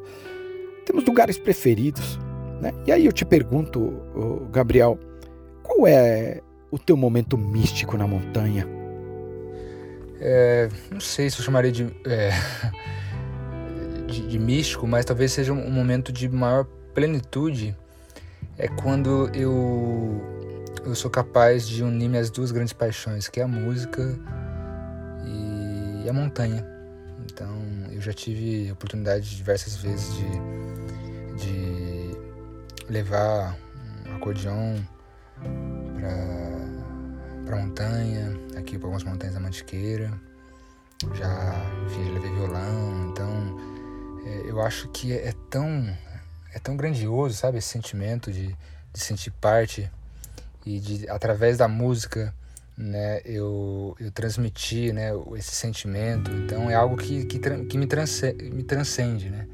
[0.85, 2.19] temos lugares preferidos.
[2.61, 2.71] Né?
[2.87, 4.99] E aí eu te pergunto, Gabriel,
[5.63, 8.67] qual é o teu momento místico na montanha?
[10.21, 12.31] É, não sei se eu chamaria de, é,
[14.07, 16.65] de, de, místico, mas talvez seja um momento de maior
[16.95, 17.77] plenitude.
[18.57, 20.21] É quando eu,
[20.85, 24.19] eu sou capaz de unir minhas duas grandes paixões, que é a música
[26.05, 26.67] e a montanha.
[27.31, 27.55] Então,
[27.93, 32.17] eu já tive oportunidade diversas vezes de, de
[32.91, 33.57] levar
[34.09, 34.75] um acordeão
[35.99, 40.13] para montanha, aqui para algumas montanhas da Mantiqueira.
[41.15, 41.55] Já,
[41.87, 43.57] enfim, já levei violão, então
[44.27, 45.97] é, eu acho que é, é, tão
[46.53, 48.49] é tão grandioso, sabe, esse sentimento de,
[48.93, 49.91] de sentir parte
[50.67, 52.35] e de através da música,
[52.77, 56.31] né, eu, eu transmitir né, esse sentimento.
[56.31, 59.47] Então é algo que, que, que me, transcende, me transcende, né?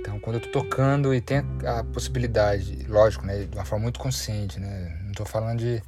[0.00, 3.98] Então quando eu tô tocando e tem a, possibilidade, lógico, né, de uma forma muito
[3.98, 4.96] consciente, né?
[5.18, 5.82] Tô falando de...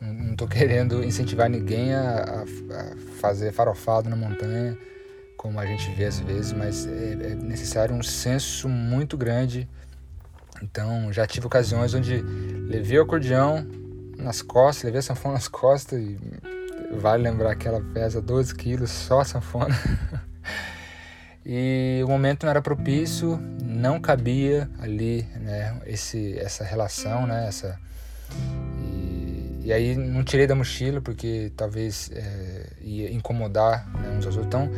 [0.00, 4.76] Não tô querendo incentivar ninguém a, a, a fazer farofado na montanha,
[5.36, 9.68] como a gente vê às vezes, mas é, é necessário um senso muito grande.
[10.60, 13.64] Então já tive ocasiões onde levei o acordeão,
[14.18, 16.18] nas costas, levei a sanfona nas costas e
[16.96, 19.74] vale lembrar que ela pesa 12 quilos, só a sanfona.
[21.46, 27.78] e o momento não era propício, não cabia ali, né, esse, essa relação, né, essa...
[28.82, 34.36] E, e aí não tirei da mochila porque talvez é, ia incomodar né, uns aos
[34.36, 34.46] outros.
[34.46, 34.70] Então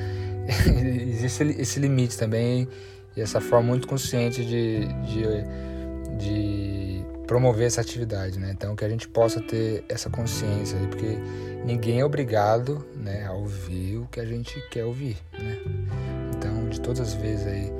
[1.08, 2.68] existe esse limite também
[3.16, 8.52] e essa forma muito consciente de, de, de promover essa atividade, né?
[8.52, 11.18] Então que a gente possa ter essa consciência, porque
[11.64, 15.58] ninguém é obrigado, né, a ouvir o que a gente quer ouvir, né?
[16.36, 17.72] Então de todas as vezes aí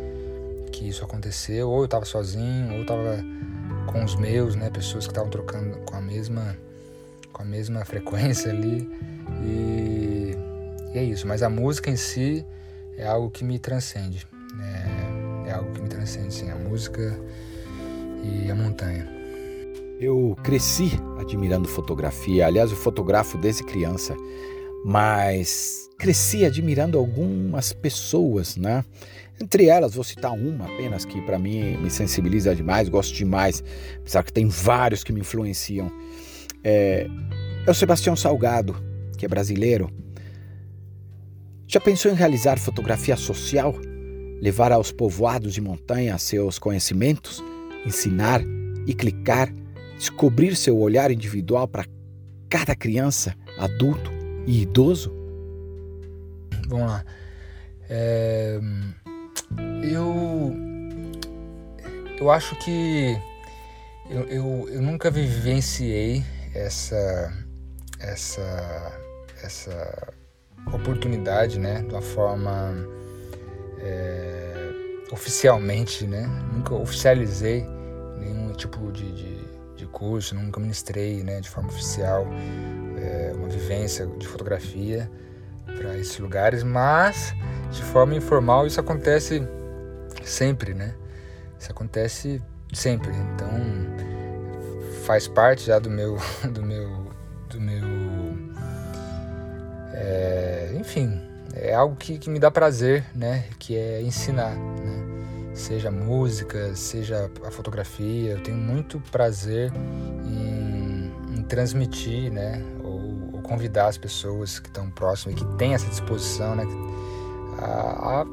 [0.73, 3.25] que isso aconteceu, ou eu estava sozinho, ou estava
[3.87, 6.57] com os meus, né, pessoas que estavam trocando com a mesma
[7.33, 8.89] com a mesma frequência ali
[9.43, 10.35] e,
[10.95, 11.27] e, é isso.
[11.27, 12.45] Mas a música em si
[12.97, 14.27] é algo que me transcende,
[14.57, 15.47] né?
[15.47, 17.19] É algo que me transcende, sim, a música
[18.25, 19.07] e a montanha.
[20.01, 24.17] Eu cresci admirando fotografia, aliás, eu fotografo desde criança,
[24.85, 28.85] mas cresci admirando algumas pessoas, né?
[29.41, 33.63] Entre elas, vou citar uma apenas que para mim me sensibiliza demais, gosto demais,
[33.99, 35.93] apesar que tem vários que me influenciam.
[36.65, 37.07] É,
[37.67, 38.75] é o Sebastião Salgado,
[39.19, 39.91] que é brasileiro.
[41.67, 43.75] Já pensou em realizar fotografia social?
[44.41, 47.43] Levar aos povoados de montanha seus conhecimentos?
[47.85, 48.41] Ensinar
[48.87, 49.53] e clicar
[49.97, 51.85] descobrir seu olhar individual para
[52.49, 54.11] cada criança, adulto
[54.47, 55.13] e idoso?
[56.69, 57.05] Vamos lá.
[57.89, 58.61] É,
[59.83, 60.55] eu,
[62.19, 63.21] eu acho que
[64.11, 66.25] eu, eu, eu, nunca vivenciei
[66.55, 67.33] essa,
[67.99, 68.93] essa,
[69.43, 70.13] essa
[70.73, 72.75] oportunidade, né, de uma forma
[73.81, 74.71] é,
[75.13, 77.65] oficialmente, né, nunca oficializei
[78.19, 82.27] nenhum tipo de, de de curso, nunca ministrei né, de forma oficial
[82.97, 85.11] é, uma vivência de fotografia
[85.77, 87.35] para esses lugares, mas
[87.71, 89.47] de forma informal isso acontece
[90.25, 90.95] sempre, né?
[91.59, 93.49] Isso acontece sempre, então
[95.05, 96.19] faz parte já do meu,
[96.51, 97.07] do meu,
[97.49, 97.87] do meu,
[99.93, 101.21] é, enfim,
[101.55, 103.45] é algo que, que me dá prazer, né?
[103.59, 105.17] Que é ensinar, né?
[105.57, 108.33] seja música, seja a fotografia.
[108.33, 109.73] Eu tenho muito prazer
[110.25, 112.63] em, em transmitir, né,
[113.47, 116.65] convidar as pessoas que estão próximas e que têm essa disposição, né,
[117.59, 118.27] a, a,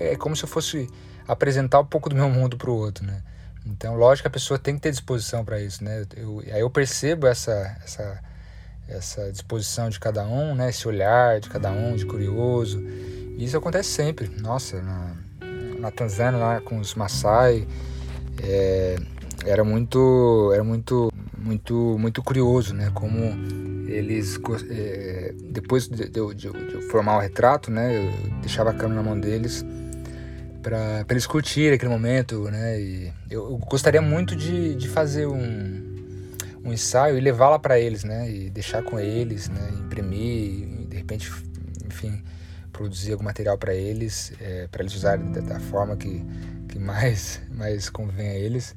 [0.00, 0.88] é como se eu fosse
[1.28, 3.22] apresentar um pouco do meu mundo para o outro, né.
[3.64, 6.04] Então, lógico que a pessoa tem que ter disposição para isso, né.
[6.16, 8.22] Eu, aí eu percebo essa, essa,
[8.88, 12.80] essa disposição de cada um, né, esse olhar de cada um, de curioso.
[12.80, 14.28] E isso acontece sempre.
[14.40, 15.16] Nossa, na,
[15.80, 17.66] na Tanzânia lá com os Maasai.
[18.42, 18.96] É,
[19.44, 23.16] era muito era muito muito muito curioso né como
[23.86, 24.38] eles
[24.70, 29.18] é, depois de, de, de, formar o retrato né eu deixava a câmera na mão
[29.18, 29.64] deles
[30.62, 35.82] para eles curtirem aquele momento né e eu, eu gostaria muito de, de fazer um,
[36.64, 41.30] um ensaio e levá-la para eles né e deixar com eles né imprimir de repente
[41.86, 42.22] enfim
[42.76, 46.22] produzir algum material para eles, é, para eles usarem da, da, forma que,
[46.68, 48.76] que mais, mais convém a eles.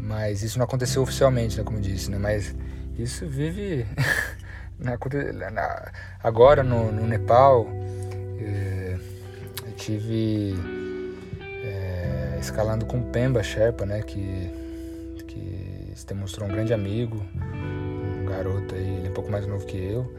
[0.00, 2.18] Mas isso não aconteceu oficialmente, né, como eu disse, né?
[2.18, 2.54] Mas
[2.98, 3.86] isso vive
[4.78, 4.96] na,
[5.50, 7.66] na, agora no, no Nepal.
[8.38, 8.98] É,
[9.66, 10.54] eu tive
[11.64, 14.02] é, escalando com Pemba Sherpa, né?
[14.02, 14.50] Que,
[15.26, 17.24] que se demonstrou um grande amigo,
[18.20, 20.12] um garoto aí, ele é um pouco mais novo que eu.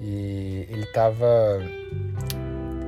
[0.00, 1.60] E ele estava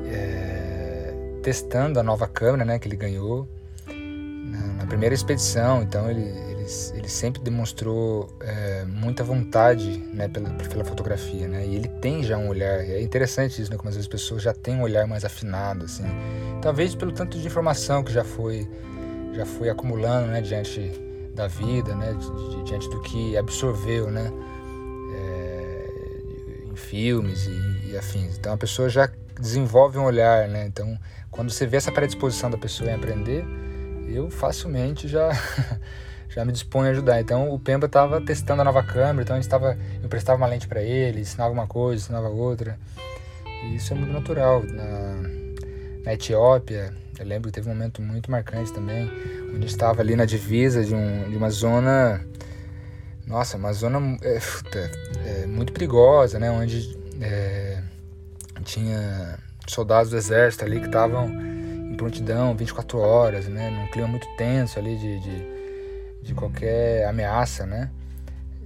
[0.06, 3.46] é, testando a nova câmera né, que ele ganhou
[3.86, 5.82] na, na primeira expedição.
[5.82, 6.22] Então ele,
[6.62, 11.48] ele, ele sempre demonstrou é, muita vontade né, pela, pela fotografia.
[11.48, 11.66] Né?
[11.66, 12.80] E ele tem já um olhar.
[12.80, 15.84] É interessante isso, né, como às vezes as pessoas já têm um olhar mais afinado.
[15.84, 16.04] Assim.
[16.60, 18.68] Talvez pelo tanto de informação que já foi,
[19.34, 20.80] já foi acumulando né, diante
[21.34, 22.14] da vida, né,
[22.64, 24.10] diante do que absorveu.
[24.10, 24.30] Né?
[26.92, 28.36] filmes e, e, afins.
[28.36, 29.08] Então a pessoa já
[29.40, 30.66] desenvolve um olhar, né?
[30.66, 30.98] Então
[31.30, 33.44] quando você vê essa predisposição da pessoa em aprender,
[34.08, 35.30] eu facilmente já
[36.34, 37.20] já me dispõe a ajudar.
[37.20, 40.46] Então o Pemba estava testando a nova câmera, então a gente tava, eu prestava uma
[40.46, 42.78] lente para ele, ensinava uma coisa, ensinava outra.
[43.64, 44.62] E isso é muito natural.
[44.62, 45.28] Na,
[46.04, 49.10] na Etiópia, eu lembro que teve um momento muito marcante também,
[49.54, 52.24] onde estava ali na divisa de, um, de uma zona,
[53.26, 54.38] nossa, uma zona é,
[55.26, 56.50] é, muito perigosa, né?
[56.50, 57.80] Onde é,
[58.64, 63.70] tinha soldados do exército ali que estavam em prontidão 24 horas, né?
[63.70, 65.61] Num clima muito tenso ali de, de,
[66.22, 67.90] de qualquer ameaça, né?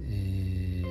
[0.07, 0.85] E,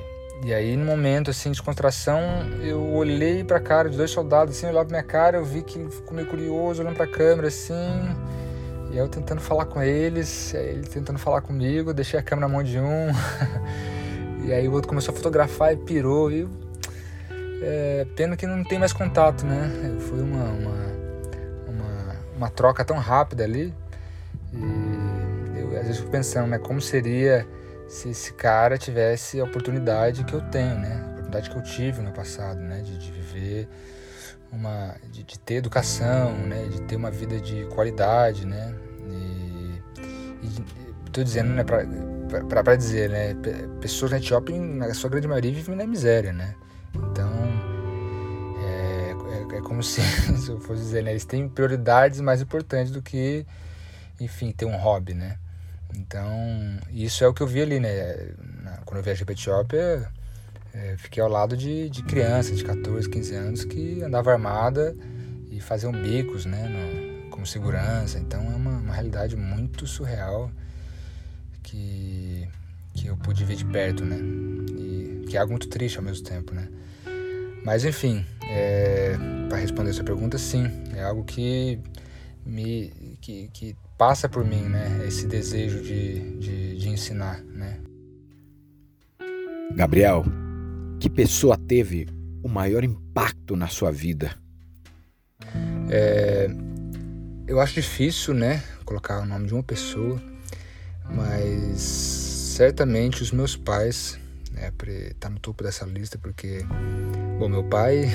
[0.44, 2.20] e aí, no momento assim de descontração,
[2.60, 5.62] eu olhei para a cara de dois soldados, assim, olhava pra minha cara, eu vi
[5.62, 7.74] que ele ficou meio curioso, olhando para a câmera, assim.
[8.90, 12.62] E eu tentando falar com eles, ele tentando falar comigo, deixei a câmera na mão
[12.62, 13.08] de um.
[14.44, 16.30] e aí o outro começou a fotografar e pirou.
[16.30, 16.48] E
[17.62, 19.96] é, pena que não tem mais contato, né?
[20.08, 20.74] Foi uma, uma,
[21.68, 23.74] uma, uma troca tão rápida ali.
[24.52, 24.95] E
[25.86, 26.58] às vezes fico pensando, né?
[26.58, 27.46] Como seria
[27.86, 31.00] se esse cara tivesse a oportunidade que eu tenho, né?
[31.00, 32.80] A oportunidade que eu tive no passado, né?
[32.82, 33.68] De, de viver
[34.50, 34.96] uma...
[35.12, 36.64] De, de, ter educação, né?
[36.64, 38.74] De ter uma vida de qualidade, né?
[39.08, 39.80] E,
[40.42, 41.62] e tô dizendo, né?
[41.64, 43.36] Pra dizer, né?
[43.80, 46.56] Pessoas na Etiópia, na sua grande maioria, vivem na miséria, né?
[46.92, 47.30] Então,
[48.60, 52.90] é, é, é como se, se eu fosse dizer, né, eles têm prioridades mais importantes
[52.90, 53.46] do que,
[54.18, 55.38] enfim, ter um hobby, né?
[55.96, 56.30] Então,
[56.90, 58.34] isso é o que eu vi ali, né?
[58.84, 60.06] Quando eu viajei para Etiópia,
[60.74, 64.94] é, fiquei ao lado de, de crianças de 14, 15 anos que andava armada
[65.50, 66.68] e faziam bicos, né?
[66.68, 68.18] No, como segurança.
[68.18, 70.50] Então, é uma, uma realidade muito surreal
[71.62, 72.46] que,
[72.94, 74.18] que eu pude ver de perto, né?
[74.78, 76.68] E que é algo muito triste ao mesmo tempo, né?
[77.64, 79.16] Mas enfim, é,
[79.48, 81.80] para responder essa pergunta, sim, é algo que
[82.44, 85.04] me que, que passa por mim, né?
[85.06, 87.80] Esse desejo de, de, de ensinar, né?
[89.74, 90.24] Gabriel,
[91.00, 92.08] que pessoa teve
[92.42, 94.34] o maior impacto na sua vida?
[95.90, 96.48] É,
[97.46, 100.20] eu acho difícil, né, colocar o nome de uma pessoa,
[101.10, 104.18] mas certamente os meus pais
[104.50, 104.72] né,
[105.20, 106.60] tá no topo dessa lista porque,
[107.38, 108.10] bom, meu pai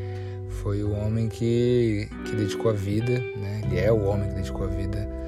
[0.62, 4.64] foi o homem que, que dedicou a vida, né, ele é o homem que dedicou
[4.64, 5.19] a vida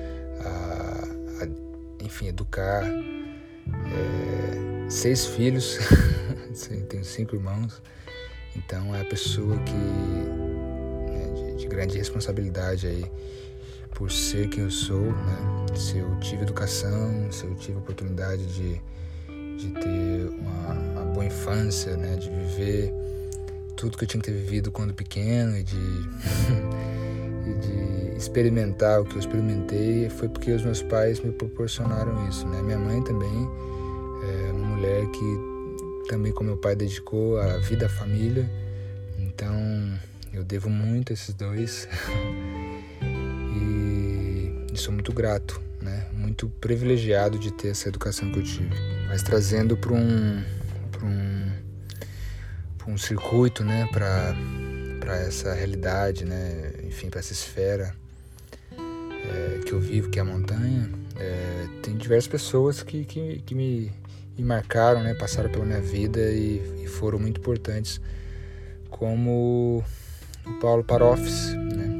[2.13, 5.79] enfim, educar é, seis filhos,
[6.91, 7.81] tenho cinco irmãos,
[8.55, 13.11] então é a pessoa que, né, de, de grande responsabilidade aí,
[13.95, 15.67] por ser quem eu sou, né?
[15.75, 18.81] Se eu tive educação, se eu tive oportunidade de
[19.57, 22.17] de ter uma, uma boa infância, né?
[22.17, 22.93] De viver
[23.77, 25.77] tudo que eu tinha que ter vivido quando pequeno e de,
[27.47, 32.47] e de experimentar o que eu experimentei foi porque os meus pais me proporcionaram isso,
[32.47, 32.63] né?
[32.63, 33.49] Minha mãe também
[34.29, 38.49] é uma mulher que também como meu pai dedicou a vida à família,
[39.19, 39.55] então
[40.33, 41.89] eu devo muito a esses dois
[43.03, 46.07] e, e sou muito grato né?
[46.13, 48.75] Muito privilegiado de ter essa educação que eu tive.
[49.09, 50.43] Mas trazendo para um,
[50.91, 51.53] para um,
[52.89, 53.89] um circuito, né?
[53.93, 54.35] Para
[55.01, 56.72] para essa realidade, né?
[56.93, 57.95] Enfim, para essa esfera
[58.71, 60.91] é, que eu vivo, que é a montanha.
[61.17, 63.91] É, tem diversas pessoas que, que, que me,
[64.37, 65.15] me, marcaram, né?
[65.15, 68.01] Passaram pela minha vida e, e foram muito importantes,
[68.91, 69.83] como
[70.47, 71.93] o Paulo Parofis, né?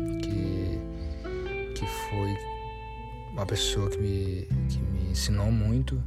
[3.43, 6.01] uma pessoa que me, que me ensinou muito.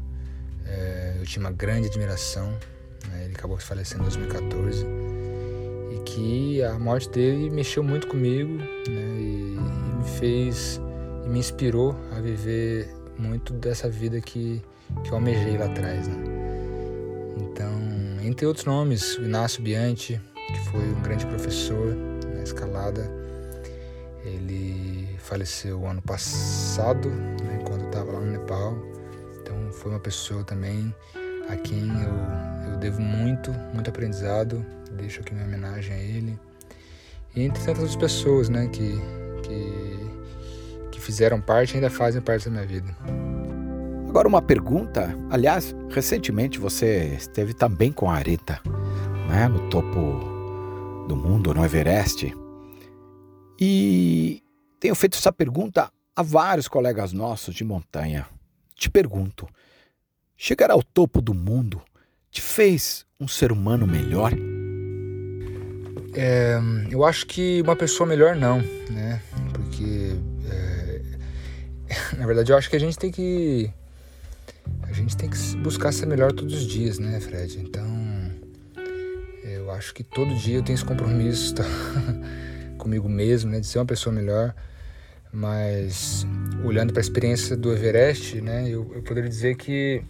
[0.65, 2.49] É, eu tinha uma grande admiração.
[3.09, 3.25] Né?
[3.25, 5.04] Ele acabou falecendo em 2014
[5.95, 8.65] e que a morte dele mexeu muito comigo né?
[8.87, 10.81] e, e, me fez
[11.25, 14.61] e me inspirou a viver muito dessa vida que,
[15.03, 16.07] que eu almejei lá atrás.
[16.07, 16.15] Né?
[17.37, 17.71] Então,
[18.21, 21.95] entre outros nomes, o Inácio Bianchi, que foi um grande professor
[22.35, 23.09] na escalada,
[24.25, 28.77] ele faleceu ano passado, né, quando eu estava lá no Nepal.
[29.39, 30.93] Então foi uma pessoa também
[31.49, 34.65] a quem eu, eu devo muito, muito aprendizado.
[34.97, 36.39] Deixo aqui minha homenagem a ele.
[37.35, 38.95] E entre tantas pessoas né, que,
[39.43, 42.95] que, que fizeram parte e ainda fazem parte da minha vida.
[44.07, 45.13] Agora uma pergunta.
[45.29, 48.61] Aliás, recentemente você esteve também com a Areta,
[49.27, 52.33] né, no topo do mundo, no Everest.
[53.59, 54.41] E
[54.79, 58.25] tenho feito essa pergunta a vários colegas nossos de montanha.
[58.73, 59.47] Te pergunto:
[60.37, 61.81] chegar ao topo do mundo
[62.31, 64.31] te fez um ser humano melhor?
[66.17, 66.57] É,
[66.89, 68.59] eu acho que uma pessoa melhor não,
[68.89, 69.21] né?
[69.53, 70.15] Porque,
[70.49, 71.01] é,
[72.17, 73.69] na verdade, eu acho que a gente tem que
[74.83, 77.59] a gente tem que buscar ser melhor todos os dias, né, Fred?
[77.59, 77.85] Então,
[79.43, 81.65] eu acho que todo dia eu tenho esse compromisso tá?
[82.79, 84.55] comigo mesmo, né, de ser uma pessoa melhor.
[85.33, 86.25] Mas
[86.63, 90.01] olhando para a experiência do Everest, né, eu, eu poderia dizer que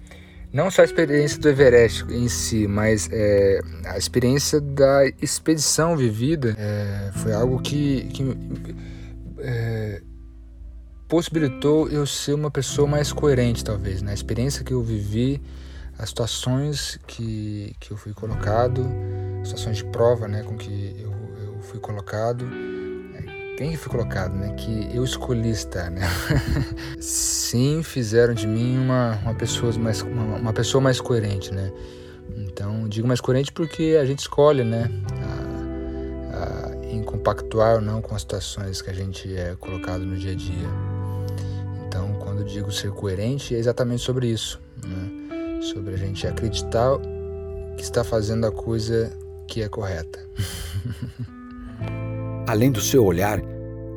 [0.56, 6.56] não só a experiência do Everest em si, mas é, a experiência da expedição vivida
[6.58, 8.24] é, foi algo que, que
[9.40, 10.02] é,
[11.10, 14.02] possibilitou eu ser uma pessoa mais coerente, talvez.
[14.02, 14.14] Na né?
[14.14, 15.42] experiência que eu vivi,
[16.00, 18.82] as situações que, que eu fui colocado,
[19.44, 21.12] situações de prova né, com que eu,
[21.44, 22.48] eu fui colocado
[23.58, 24.54] quem foi colocado, né?
[24.54, 26.02] Que eu escolhi estar, né?
[27.00, 31.72] Sim, fizeram de mim uma, uma, pessoa mais, uma, uma pessoa mais coerente, né?
[32.36, 34.90] Então, digo mais coerente porque a gente escolhe, né?
[36.34, 40.18] A, a, em compactuar ou não com as situações que a gente é colocado no
[40.18, 40.70] dia a dia.
[41.88, 45.62] Então, quando digo ser coerente, é exatamente sobre isso, né?
[45.62, 46.90] Sobre a gente acreditar
[47.78, 49.12] que está fazendo a coisa
[49.48, 50.20] que é correta.
[52.48, 53.42] Além do seu olhar,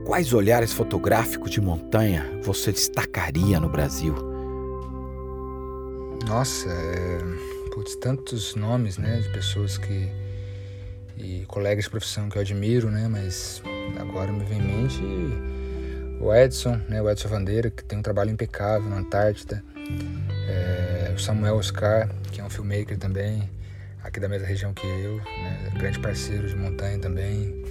[0.07, 4.15] quais olhares fotográficos de montanha você destacaria no Brasil?
[6.27, 7.19] Nossa, é,
[7.75, 10.09] putz, tantos nomes, né, de pessoas que
[11.19, 13.61] e colegas de profissão que eu admiro, né, mas
[13.99, 15.03] agora me vem em mente
[16.21, 19.63] o Edson, né, o Edson Vandeira, que tem um trabalho impecável na Antártida,
[20.49, 23.51] é, o Samuel Oscar, que é um filmmaker também,
[24.03, 27.63] aqui da mesma região que eu, né, grande parceiro de montanha também,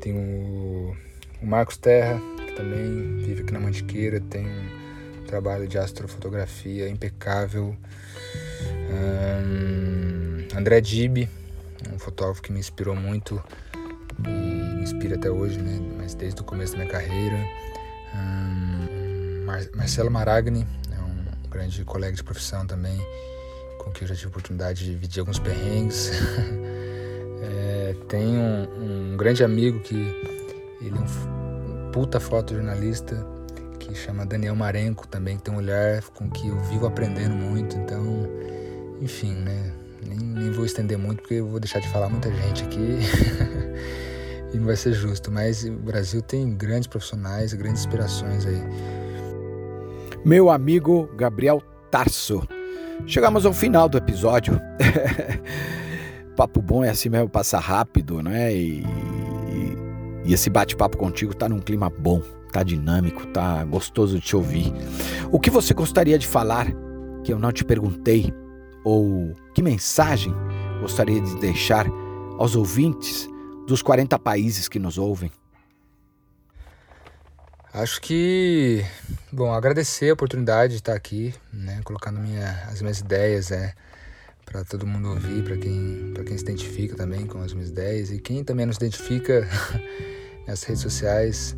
[0.00, 0.96] tem o,
[1.42, 7.76] o Marcos Terra, que também vive aqui na Mantiqueira, tem um trabalho de astrofotografia impecável.
[8.90, 11.28] Um, André Dib,
[11.92, 13.42] um fotógrafo que me inspirou muito
[14.26, 15.78] e me inspira até hoje, né?
[15.96, 17.36] mas desde o começo da minha carreira.
[18.14, 22.98] Um, Mar Marcelo Maragni, é um grande colega de profissão também,
[23.78, 26.10] com quem eu já tive a oportunidade de dividir alguns perrengues.
[28.08, 29.94] Tem um, um, grande amigo que
[30.80, 33.26] ele é um puta fotojornalista
[33.78, 37.76] que chama Daniel Marenco também, que tem um olhar com que eu vivo aprendendo muito.
[37.76, 38.26] Então,
[39.00, 39.72] enfim, né?
[40.06, 42.98] Nem, nem vou estender muito porque eu vou deixar de falar muita gente aqui
[44.54, 45.30] e não vai ser justo.
[45.30, 48.62] Mas o Brasil tem grandes profissionais, grandes inspirações aí.
[50.24, 52.42] Meu amigo Gabriel Tarso.
[53.06, 54.58] Chegamos ao final do episódio.
[56.38, 58.54] papo bom é assim mesmo, passa rápido, né?
[58.54, 62.22] E, e, e esse bate-papo contigo tá num clima bom,
[62.52, 64.72] tá dinâmico, tá gostoso de te ouvir.
[65.32, 66.68] O que você gostaria de falar
[67.24, 68.32] que eu não te perguntei?
[68.84, 70.32] Ou que mensagem
[70.80, 71.86] gostaria de deixar
[72.38, 73.28] aos ouvintes
[73.66, 75.32] dos 40 países que nos ouvem?
[77.74, 78.84] Acho que,
[79.32, 83.74] bom, agradecer a oportunidade de estar aqui, né, colocando minha, as minhas ideias, é,
[84.48, 88.18] para todo mundo ouvir, para quem, quem se identifica também com as minhas ideias e
[88.18, 89.46] quem também não se identifica
[90.48, 91.54] nas redes sociais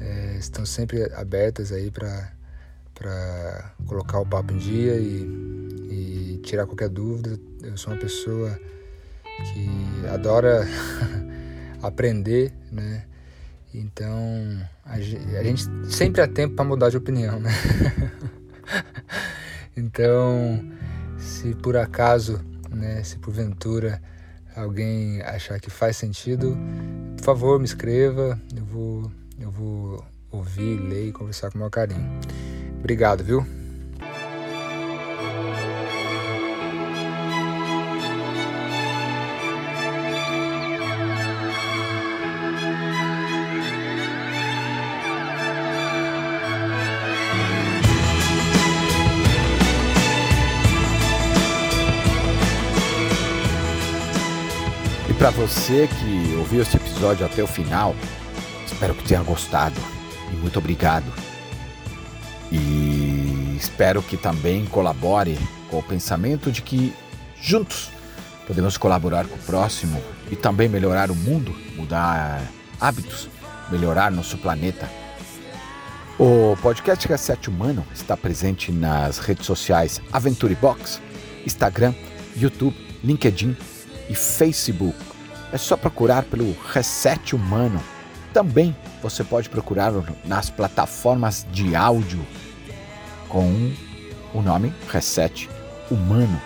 [0.00, 5.22] é, estão sempre abertas aí para colocar o papo em dia e,
[5.88, 7.38] e tirar qualquer dúvida.
[7.62, 8.58] Eu sou uma pessoa
[9.22, 10.66] que adora
[11.80, 13.04] aprender, né?
[13.72, 14.18] Então
[14.84, 15.64] a gente, a gente
[15.94, 17.50] sempre há tempo para mudar de opinião, né?
[19.76, 20.60] então
[21.18, 22.40] se por acaso,
[22.70, 24.00] né, se porventura
[24.54, 26.56] alguém achar que faz sentido,
[27.16, 31.70] por favor, me escreva, eu vou, eu vou ouvir, ler e conversar com o meu
[31.70, 32.06] carinho.
[32.78, 33.44] Obrigado, viu?
[55.26, 57.96] Para você que ouviu este episódio até o final,
[58.64, 59.74] espero que tenha gostado
[60.32, 61.12] e muito obrigado.
[62.52, 65.36] E espero que também colabore
[65.68, 66.94] com o pensamento de que
[67.42, 67.90] juntos
[68.46, 70.00] podemos colaborar com o próximo
[70.30, 72.40] e também melhorar o mundo, mudar
[72.80, 73.28] hábitos,
[73.68, 74.88] melhorar nosso planeta.
[76.20, 81.02] O podcast Reset Humano está presente nas redes sociais Aventure Box,
[81.44, 81.94] Instagram,
[82.36, 83.56] YouTube, LinkedIn
[84.08, 85.05] e Facebook.
[85.52, 87.80] É só procurar pelo Reset Humano.
[88.32, 89.92] Também você pode procurar
[90.24, 92.24] nas plataformas de áudio
[93.28, 93.72] com
[94.34, 95.48] o nome Reset
[95.90, 96.40] Humano.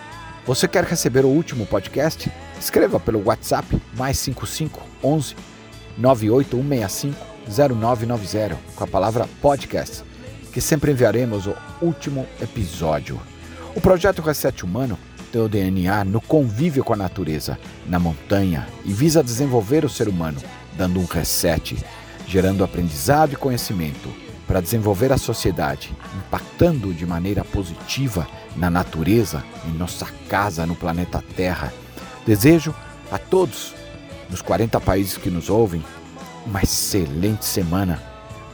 [0.45, 2.31] Você quer receber o último podcast?
[2.59, 5.35] Escreva pelo WhatsApp mais 55 11
[5.97, 10.03] 98165 0990 com a palavra podcast,
[10.53, 13.19] que sempre enviaremos o último episódio.
[13.75, 14.97] O projeto Reset Humano
[15.31, 17.57] tem o DNA no convívio com a natureza,
[17.87, 20.39] na montanha, e visa desenvolver o ser humano,
[20.77, 21.77] dando um reset,
[22.27, 24.09] gerando aprendizado e conhecimento
[24.45, 31.23] para desenvolver a sociedade, impactando de maneira positiva na natureza, em nossa casa no planeta
[31.35, 31.71] Terra.
[32.25, 32.75] Desejo
[33.09, 33.73] a todos,
[34.29, 35.81] nos 40 países que nos ouvem,
[36.45, 38.01] uma excelente semana,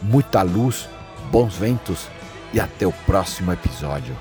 [0.03, 0.88] muita luz,
[1.32, 2.07] bons ventos
[2.53, 4.15] e até o próximo episódio.